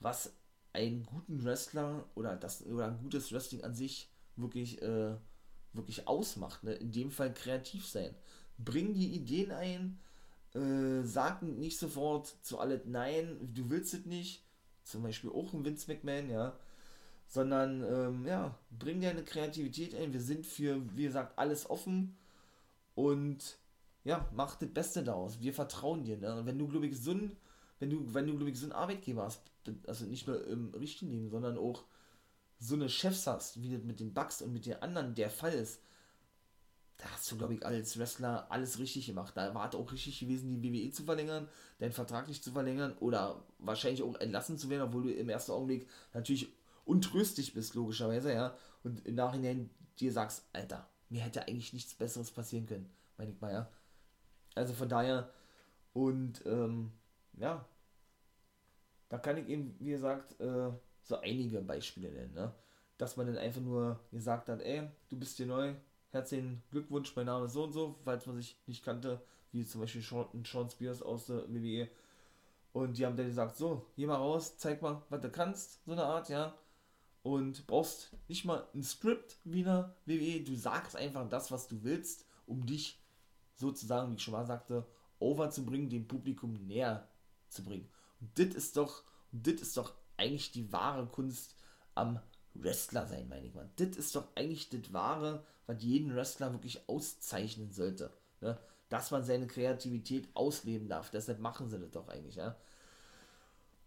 [0.00, 0.32] was
[0.72, 5.16] einen guten Wrestler oder das oder ein gutes Wrestling an sich wirklich, äh,
[5.72, 6.62] wirklich ausmacht.
[6.62, 6.74] Ne?
[6.74, 8.14] In dem Fall kreativ sein.
[8.58, 9.98] Bring die Ideen ein,
[10.58, 14.44] äh, nicht sofort zu alles nein, du willst es nicht.
[14.84, 16.58] Zum Beispiel auch ein Vince McMahon, ja.
[17.26, 20.12] Sondern, ähm, ja, bring deine Kreativität ein.
[20.12, 22.16] Wir sind für, wie gesagt, alles offen.
[22.94, 23.58] Und
[24.04, 25.40] ja, mach das Beste daraus.
[25.40, 26.16] Wir vertrauen dir.
[26.16, 26.40] Ne?
[26.44, 27.36] Wenn du, glaube ich, so ein,
[27.78, 29.42] wenn du, wenn du, glaube ich, so ein Arbeitgeber hast,
[29.86, 31.84] also nicht nur im richtigen Leben, sondern auch
[32.58, 35.52] so eine Chefs hast, wie das mit den Bugs und mit den anderen der Fall
[35.52, 35.82] ist,
[36.98, 39.36] da hast du, glaube ich, als Wrestler alles richtig gemacht.
[39.36, 42.96] Da war es auch richtig gewesen, die WWE zu verlängern, deinen Vertrag nicht zu verlängern
[42.98, 46.52] oder wahrscheinlich auch entlassen zu werden, obwohl du im ersten Augenblick natürlich
[46.84, 48.56] untröstlich bist, logischerweise, ja.
[48.82, 49.70] Und im Nachhinein
[50.00, 53.70] dir sagst, Alter, mir hätte eigentlich nichts Besseres passieren können, meine ich mal, ja.
[54.56, 55.32] Also von daher,
[55.92, 56.90] und ähm,
[57.34, 57.64] ja,
[59.08, 60.70] da kann ich eben, wie gesagt, äh,
[61.02, 62.52] so einige Beispiele nennen, ne?
[62.96, 65.74] Dass man dann einfach nur gesagt hat, ey, du bist hier neu,
[66.10, 69.80] herzlichen Glückwunsch, mein Name ist so und so, falls man sich nicht kannte, wie zum
[69.80, 71.88] Beispiel Sean, Sean Spears aus der WWE.
[72.72, 75.92] Und die haben dann gesagt, so, geh mal raus, zeig mal, was du kannst, so
[75.92, 76.54] eine Art, ja.
[77.22, 81.82] Und brauchst nicht mal ein Skript wie eine WWE, du sagst einfach das, was du
[81.82, 82.98] willst, um dich
[83.56, 84.86] sozusagen, wie ich schon mal sagte,
[85.18, 87.08] overzubringen, dem Publikum näher
[87.48, 87.88] zu bringen.
[88.20, 89.02] Und das ist doch,
[89.32, 91.56] das ist doch eigentlich die wahre Kunst
[91.94, 92.20] am
[92.62, 93.68] Wrestler sein, meine ich mal.
[93.76, 98.10] Das ist doch eigentlich das Wahre, was jeden Wrestler wirklich auszeichnen sollte.
[98.40, 98.58] Ne?
[98.88, 101.10] Dass man seine Kreativität ausleben darf.
[101.10, 102.56] Deshalb machen sie das doch eigentlich, ja.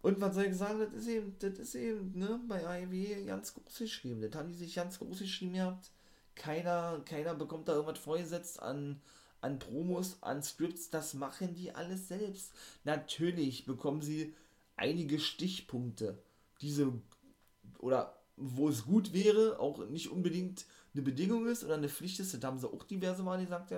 [0.02, 3.54] Und was soll ich sagen, das ist eben, das ist eben, ne, bei AEW ganz
[3.54, 4.20] groß geschrieben.
[4.20, 5.90] Das haben die sich ganz groß geschrieben gehabt.
[6.34, 9.00] Keiner, keiner bekommt da irgendwas vorgesetzt an,
[9.40, 10.90] an Promos, an Scripts.
[10.90, 12.52] Das machen die alles selbst.
[12.82, 14.34] Natürlich bekommen sie
[14.76, 16.18] einige Stichpunkte.
[16.60, 16.92] Diese,
[17.78, 22.34] oder wo es gut wäre, auch nicht unbedingt eine Bedingung ist oder eine Pflicht ist,
[22.34, 23.72] das haben sie auch diverse Mal gesagt,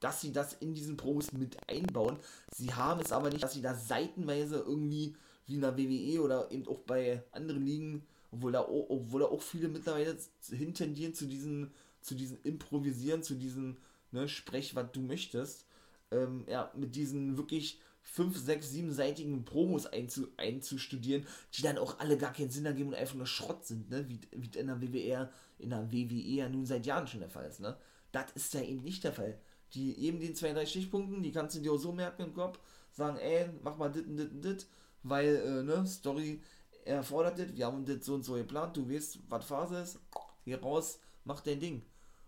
[0.00, 2.18] dass sie das in diesen Pros mit einbauen.
[2.54, 5.14] Sie haben es aber nicht, dass sie da seitenweise irgendwie
[5.46, 9.26] wie in der WWE oder eben auch bei anderen Ligen, obwohl da, auch, obwohl da
[9.26, 10.16] auch viele mittlerweile
[10.50, 13.76] hintendieren zu diesen, zu diesen Improvisieren, zu diesen,
[14.12, 15.66] ne, Sprech, was du möchtest,
[16.10, 22.16] ähm, ja, mit diesen wirklich fünf, sechs, siebenseitigen Promos einzu, einzustudieren, die dann auch alle
[22.16, 24.08] gar keinen Sinn ergeben und einfach nur Schrott sind, ne?
[24.08, 27.46] Wie, wie in der WWE, in der WWE ja nun seit Jahren schon der Fall
[27.46, 27.76] ist, ne?
[28.12, 29.38] Das ist ja eben nicht der Fall.
[29.72, 32.60] Die eben den zwei, drei Stichpunkten, die kannst du dir auch so merken im Kopf,
[32.92, 34.66] sagen, ey, mach mal dit und dit und dit,
[35.02, 36.40] weil, äh, ne, Story
[36.84, 39.98] erfordert das, wir haben das so und so geplant, du weißt, was Phase ist,
[40.44, 41.82] hier raus, mach dein Ding.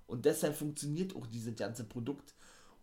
[0.06, 2.34] Und deshalb funktioniert auch dieses ganze Produkt.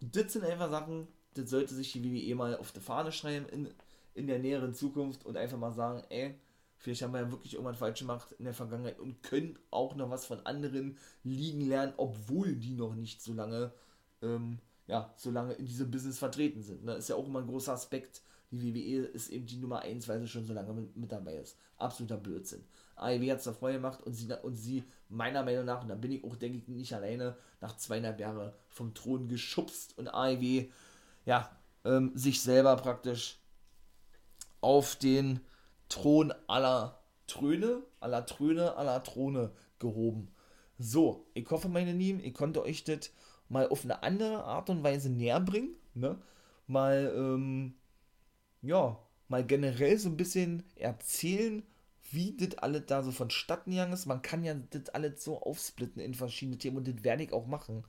[0.02, 3.48] Und das sind einfach Sachen, das sollte sich die WWE mal auf die Fahne schreiben
[3.50, 3.70] in,
[4.14, 6.36] in der näheren Zukunft und einfach mal sagen, ey,
[6.78, 10.10] vielleicht haben wir ja wirklich irgendwas falsch gemacht in der Vergangenheit und können auch noch
[10.10, 13.72] was von anderen liegen lernen, obwohl die noch nicht so lange,
[14.22, 16.84] ähm, ja, so lange in diesem Business vertreten sind.
[16.84, 16.96] Ne?
[16.96, 18.22] Ist ja auch immer ein großer Aspekt.
[18.52, 21.38] Die WWE ist eben die Nummer 1, weil sie schon so lange mit, mit dabei
[21.38, 21.58] ist.
[21.78, 22.64] Absoluter Blödsinn.
[22.96, 25.96] AEW hat es da vorher gemacht und sie, und sie, meiner Meinung nach, und da
[25.96, 30.70] bin ich auch, denke ich, nicht alleine, nach zweieinhalb Jahren vom Thron geschubst und AEW
[31.26, 31.50] ja,
[31.86, 33.40] ähm, sich selber praktisch
[34.62, 35.40] auf den
[35.90, 40.30] Thron aller Tröne, aller Tröne, aller Throne gehoben.
[40.78, 43.12] So, ich hoffe, meine Lieben, ich konnte euch das
[43.50, 46.18] mal auf eine andere Art und Weise näher bringen, ne?
[46.68, 47.76] Mal, ähm,
[48.62, 48.98] ja,
[49.28, 51.64] mal generell so ein bisschen erzählen,
[52.12, 54.06] wie das alles da so vonstatten gegangen ist.
[54.06, 57.48] Man kann ja das alles so aufsplitten in verschiedene Themen und das werde ich auch
[57.48, 57.84] machen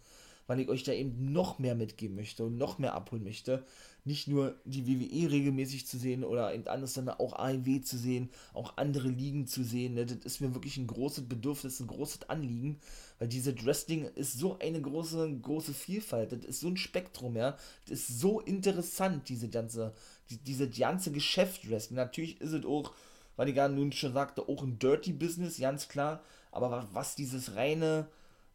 [0.47, 3.65] weil ich euch da eben noch mehr mitgeben möchte und noch mehr abholen möchte.
[4.05, 8.29] Nicht nur die WWE regelmäßig zu sehen oder eben anders, sondern auch AEW zu sehen,
[8.53, 9.95] auch andere Ligen zu sehen.
[9.95, 10.05] Ne?
[10.05, 12.79] Das ist mir wirklich ein großes Bedürfnis, ein großes Anliegen,
[13.19, 16.33] weil diese Wrestling ist so eine große, große Vielfalt.
[16.33, 17.57] Das ist so ein Spektrum, ja.
[17.89, 19.95] Das ist so interessant, diese ganze,
[20.29, 21.97] die, diese ganze Geschäft Wrestling.
[21.97, 22.93] Natürlich ist es auch,
[23.37, 26.23] weil ich gerade nun schon sagte, auch ein Dirty Business, ganz klar.
[26.53, 28.07] Aber was dieses reine,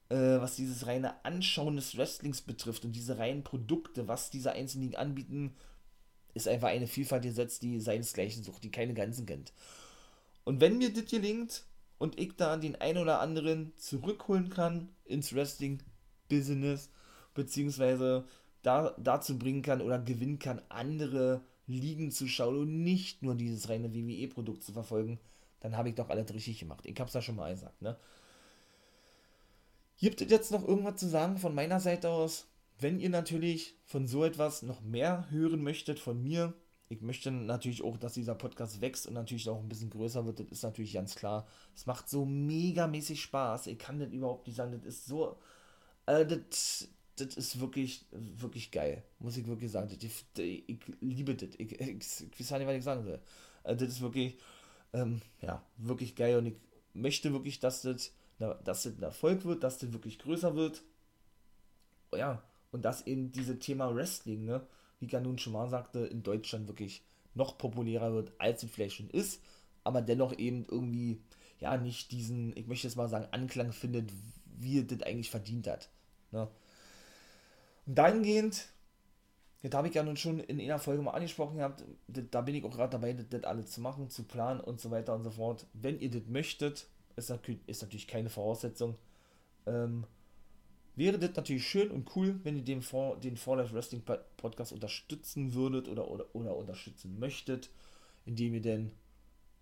[0.10, 4.96] äh, was dieses reine Anschauen des Wrestlings betrifft und diese reinen Produkte, was diese einzelnen
[4.96, 5.56] anbieten,
[6.34, 9.54] ist einfach eine Vielfalt gesetzt, die seinesgleichen sucht, die keine Grenzen kennt.
[10.44, 11.66] Und wenn mir das gelingt
[11.98, 16.90] und ich da den einen oder anderen zurückholen kann ins Wrestling-Business,
[17.34, 18.26] beziehungsweise
[18.62, 23.70] da, dazu bringen kann oder gewinnen kann, andere Ligen zu schauen und nicht nur dieses
[23.70, 25.20] reine WWE-Produkt zu verfolgen,
[25.60, 26.86] dann habe ich doch alles richtig gemacht.
[26.86, 27.98] Ich habe es ja schon mal gesagt, ne?
[30.00, 32.48] Gibt es jetzt noch irgendwas zu sagen von meiner Seite aus?
[32.80, 36.54] Wenn ihr natürlich von so etwas noch mehr hören möchtet von mir,
[36.88, 40.40] ich möchte natürlich auch, dass dieser Podcast wächst und natürlich auch ein bisschen größer wird,
[40.40, 41.46] das ist natürlich ganz klar.
[41.76, 43.68] Es macht so megamäßig Spaß.
[43.68, 44.72] Ich kann das überhaupt nicht sagen.
[44.72, 45.38] Das ist so.
[46.06, 46.88] Äh, das,
[47.18, 49.04] das ist wirklich, wirklich geil.
[49.20, 49.90] Muss ich wirklich sagen.
[49.90, 50.24] Das, ich,
[50.66, 51.50] ich liebe das.
[51.58, 53.20] Ich, ich, ich weiß nicht, was ich sagen soll.
[53.66, 54.38] Äh, das ist wirklich,
[54.94, 56.56] ähm, ja, wirklich geil und ich
[56.94, 60.82] möchte wirklich, dass das dass das ein Erfolg wird, dass das wirklich größer wird.
[62.16, 64.66] Ja, und dass eben dieses Thema Wrestling, ne,
[65.00, 67.04] wie ich ja nun schon mal sagte, in Deutschland wirklich
[67.36, 69.42] noch populärer wird, als es vielleicht schon ist,
[69.84, 71.22] aber dennoch eben irgendwie,
[71.60, 74.12] ja, nicht diesen, ich möchte jetzt mal sagen, Anklang findet,
[74.58, 75.90] wie es das eigentlich verdient hat.
[76.32, 76.48] Ne?
[77.86, 78.68] Und dahingehend,
[79.62, 82.64] das habe ich ja nun schon in einer Folge mal angesprochen gehabt, da bin ich
[82.64, 85.66] auch gerade dabei, das alles zu machen, zu planen und so weiter und so fort.
[85.74, 86.88] Wenn ihr das möchtet,
[87.20, 87.32] ist,
[87.68, 88.96] ist natürlich keine Voraussetzung.
[89.66, 90.06] Ähm,
[90.96, 94.04] wäre das natürlich schön und cool, wenn ihr den, For den For Life Wrestling
[94.38, 97.70] Podcast unterstützen würdet oder, oder, oder unterstützen möchtet,
[98.26, 98.92] indem ihr denn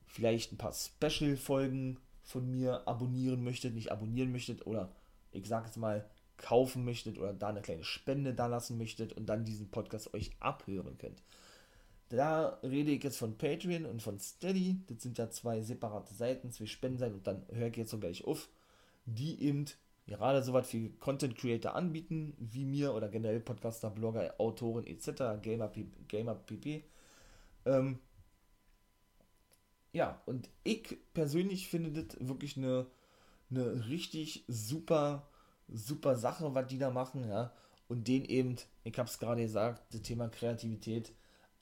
[0.06, 4.92] vielleicht ein paar Special-Folgen von mir abonnieren möchtet, nicht abonnieren möchtet oder
[5.32, 9.28] ich sage jetzt mal kaufen möchtet oder da eine kleine Spende da lassen möchtet und
[9.28, 11.22] dann diesen Podcast euch abhören könnt.
[12.10, 14.80] Da rede ich jetzt von Patreon und von Steady.
[14.88, 18.26] Das sind ja zwei separate Seiten, zwei Spendenseiten und dann höre ich jetzt so gleich
[18.26, 18.50] auf,
[19.06, 19.66] die eben
[20.08, 25.42] gerade so was wie Content Creator anbieten, wie mir oder generell Podcaster, Blogger, Autoren etc.,
[25.42, 25.72] Gamer,
[26.08, 26.84] Gamer PP.
[27.66, 28.00] Ähm,
[29.92, 32.88] ja, und ich persönlich finde das wirklich eine,
[33.50, 35.28] eine richtig super,
[35.68, 37.54] super Sache, was die da machen, ja.
[37.90, 41.14] Und den eben, ich habe es gerade gesagt, das Thema Kreativität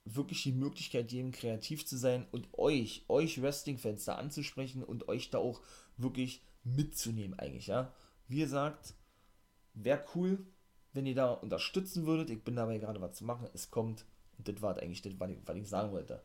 [0.06, 5.30] wirklich die Möglichkeit geben, kreativ zu sein und euch, euch Wrestling-Fans da anzusprechen und euch
[5.30, 5.60] da auch
[5.96, 7.92] wirklich mitzunehmen eigentlich, ja.
[8.28, 8.94] Wie gesagt,
[9.74, 10.38] wäre cool,
[10.92, 12.30] wenn ihr da unterstützen würdet.
[12.30, 13.48] Ich bin dabei gerade was zu machen.
[13.54, 14.04] Es kommt.
[14.38, 16.22] Und das war eigentlich das, was ich, was ich sagen wollte.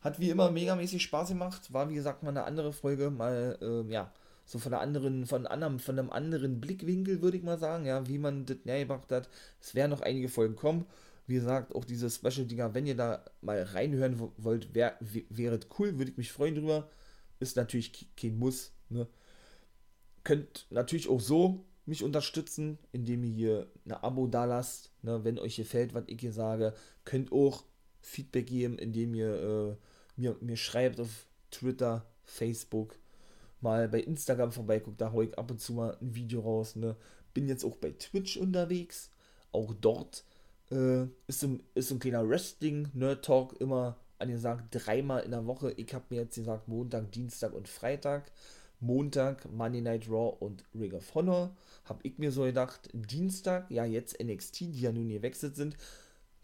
[0.00, 1.72] Hat wie immer megamäßig Spaß gemacht.
[1.72, 4.12] War wie gesagt mal eine andere Folge, mal, äh, ja,
[4.46, 8.08] so von einer anderen, von einem, von einem anderen Blickwinkel, würde ich mal sagen, ja,
[8.08, 9.28] wie man das näher gemacht hat.
[9.60, 10.86] Es werden noch einige Folgen kommen.
[11.30, 16.10] Wie gesagt, auch diese Special-Dinger, wenn ihr da mal reinhören wollt, wär, wäre cool, würde
[16.10, 16.90] ich mich freuen drüber.
[17.38, 18.72] Ist natürlich kein Muss.
[18.88, 19.06] Ne?
[20.24, 24.90] Könnt natürlich auch so mich unterstützen, indem ihr hier ein Abo da lasst.
[25.02, 25.22] Ne?
[25.22, 26.74] Wenn euch gefällt, was ich hier sage,
[27.04, 27.62] könnt auch
[28.00, 29.76] Feedback geben, indem ihr äh,
[30.20, 32.98] mir, mir schreibt auf Twitter, Facebook,
[33.60, 36.74] mal bei Instagram vorbeiguckt, da hau ich ab und zu mal ein Video raus.
[36.74, 36.96] Ne?
[37.34, 39.12] Bin jetzt auch bei Twitch unterwegs.
[39.52, 40.24] Auch dort
[40.70, 45.72] äh, ist, so, ist ein kleiner Wrestling-Nerd-Talk immer angesagt, dreimal in der Woche.
[45.72, 48.30] Ich habe mir jetzt gesagt, Montag, Dienstag und Freitag.
[48.80, 51.54] Montag Monday Night Raw und Ring of Honor.
[51.84, 55.76] Habe ich mir so gedacht, Dienstag, ja jetzt NXT, die ja nun gewechselt sind.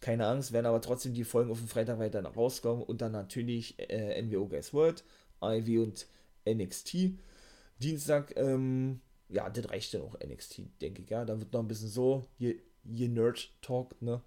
[0.00, 2.82] Keine Angst, werden aber trotzdem die Folgen auf dem Freitag weiter rauskommen.
[2.82, 5.02] Und dann natürlich äh, NWO Guys World,
[5.42, 6.06] IV und
[6.46, 7.12] NXT.
[7.78, 11.24] Dienstag, ähm, ja, das reicht dann auch NXT, denke ich, ja.
[11.24, 12.24] Da wird noch ein bisschen so,
[12.92, 14.22] je Nerd talkt, ne.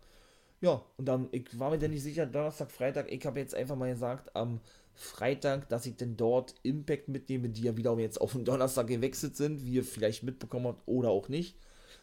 [0.61, 3.77] Ja, und dann, ich war mir dann nicht sicher, Donnerstag, Freitag, ich habe jetzt einfach
[3.77, 4.59] mal gesagt, am
[4.93, 9.37] Freitag, dass ich denn dort Impact mitnehme, die ja wiederum jetzt auf den Donnerstag gewechselt
[9.37, 11.57] sind, wie ihr vielleicht mitbekommen habt oder auch nicht,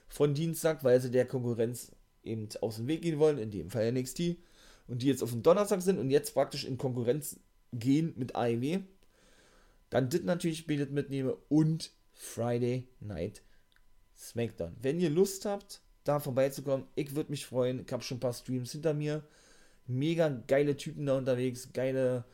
[0.08, 1.92] von Dienstag, weil sie der Konkurrenz
[2.24, 4.36] eben aus dem Weg gehen wollen, in dem Fall NXT,
[4.86, 7.38] und die jetzt auf den Donnerstag sind und jetzt praktisch in Konkurrenz
[7.72, 8.80] gehen mit AEW,
[9.90, 13.42] dann das natürlich bietet mitnehme und Friday Night
[14.16, 14.74] SmackDown.
[14.80, 17.84] Wenn ihr Lust habt, da vorbeizukommen, ich würde mich freuen.
[17.84, 19.22] Ich habe schon ein paar Streams hinter mir.
[19.86, 22.24] Mega geile Typen da unterwegs, geile,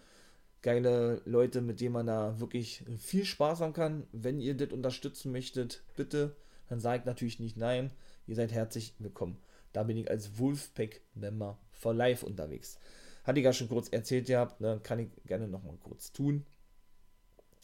[0.63, 4.07] geile Leute, mit denen man da wirklich viel Spaß haben kann.
[4.13, 6.37] Wenn ihr das unterstützen möchtet, bitte,
[6.69, 7.91] dann ich natürlich nicht nein.
[8.27, 9.37] Ihr seid herzlich willkommen.
[9.73, 12.79] Da bin ich als Wolfpack-Member for Life unterwegs.
[13.25, 14.81] Hatte ich ja schon kurz erzählt gehabt, ne?
[14.83, 16.45] kann ich gerne nochmal kurz tun.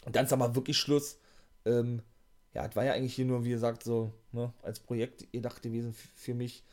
[0.05, 1.19] Und dann ist aber wirklich Schluss.
[1.65, 2.03] Ähm,
[2.59, 5.95] ja, es war ja eigentlich hier nur, wie gesagt, so ne, als Projekt gedacht gewesen
[6.15, 6.65] für mich.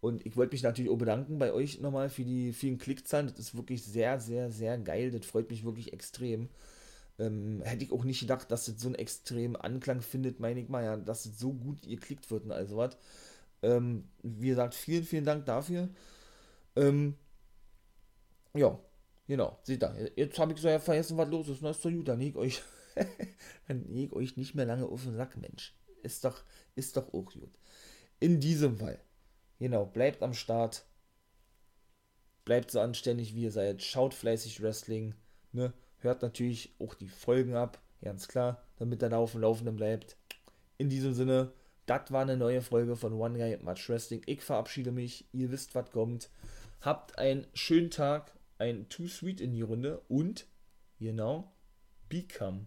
[0.00, 3.26] Und ich wollte mich natürlich auch bedanken bei euch nochmal für die vielen Klickzahlen.
[3.26, 5.10] Das ist wirklich sehr, sehr, sehr geil.
[5.10, 6.48] Das freut mich wirklich extrem.
[7.18, 10.68] Ähm, hätte ich auch nicht gedacht, dass das so einen extremen Anklang findet, meine ich
[10.68, 12.96] mal, ja, dass das so gut geklickt wird und also was.
[13.62, 15.88] Ähm, wie gesagt, vielen, vielen Dank dafür.
[16.76, 17.16] Ähm,
[18.54, 18.78] ja,
[19.26, 19.94] genau, seht da.
[20.16, 21.62] Jetzt habe ich so ja vergessen, was los ist.
[21.62, 22.62] Na, ist doch gut, dann ich euch
[23.68, 25.74] dann leg euch nicht mehr lange auf den Sack, Mensch.
[26.02, 26.42] Ist doch,
[26.74, 27.50] ist doch auch gut.
[28.20, 29.00] In diesem Fall.
[29.58, 30.84] Genau, bleibt am Start.
[32.44, 33.82] Bleibt so anständig, wie ihr seid.
[33.82, 35.14] Schaut fleißig Wrestling.
[35.52, 35.72] Ne?
[35.98, 37.80] Hört natürlich auch die Folgen ab.
[38.00, 40.16] Ganz klar, damit er da auf dem Laufenden bleibt.
[40.76, 41.52] In diesem Sinne,
[41.86, 44.22] das war eine neue Folge von One Guy Much Wrestling.
[44.26, 45.28] Ich verabschiede mich.
[45.32, 46.30] Ihr wisst, was kommt.
[46.80, 48.32] Habt einen schönen Tag.
[48.58, 50.02] Ein Too Sweet in die Runde.
[50.08, 50.46] Und,
[50.98, 51.52] genau,
[52.08, 52.66] become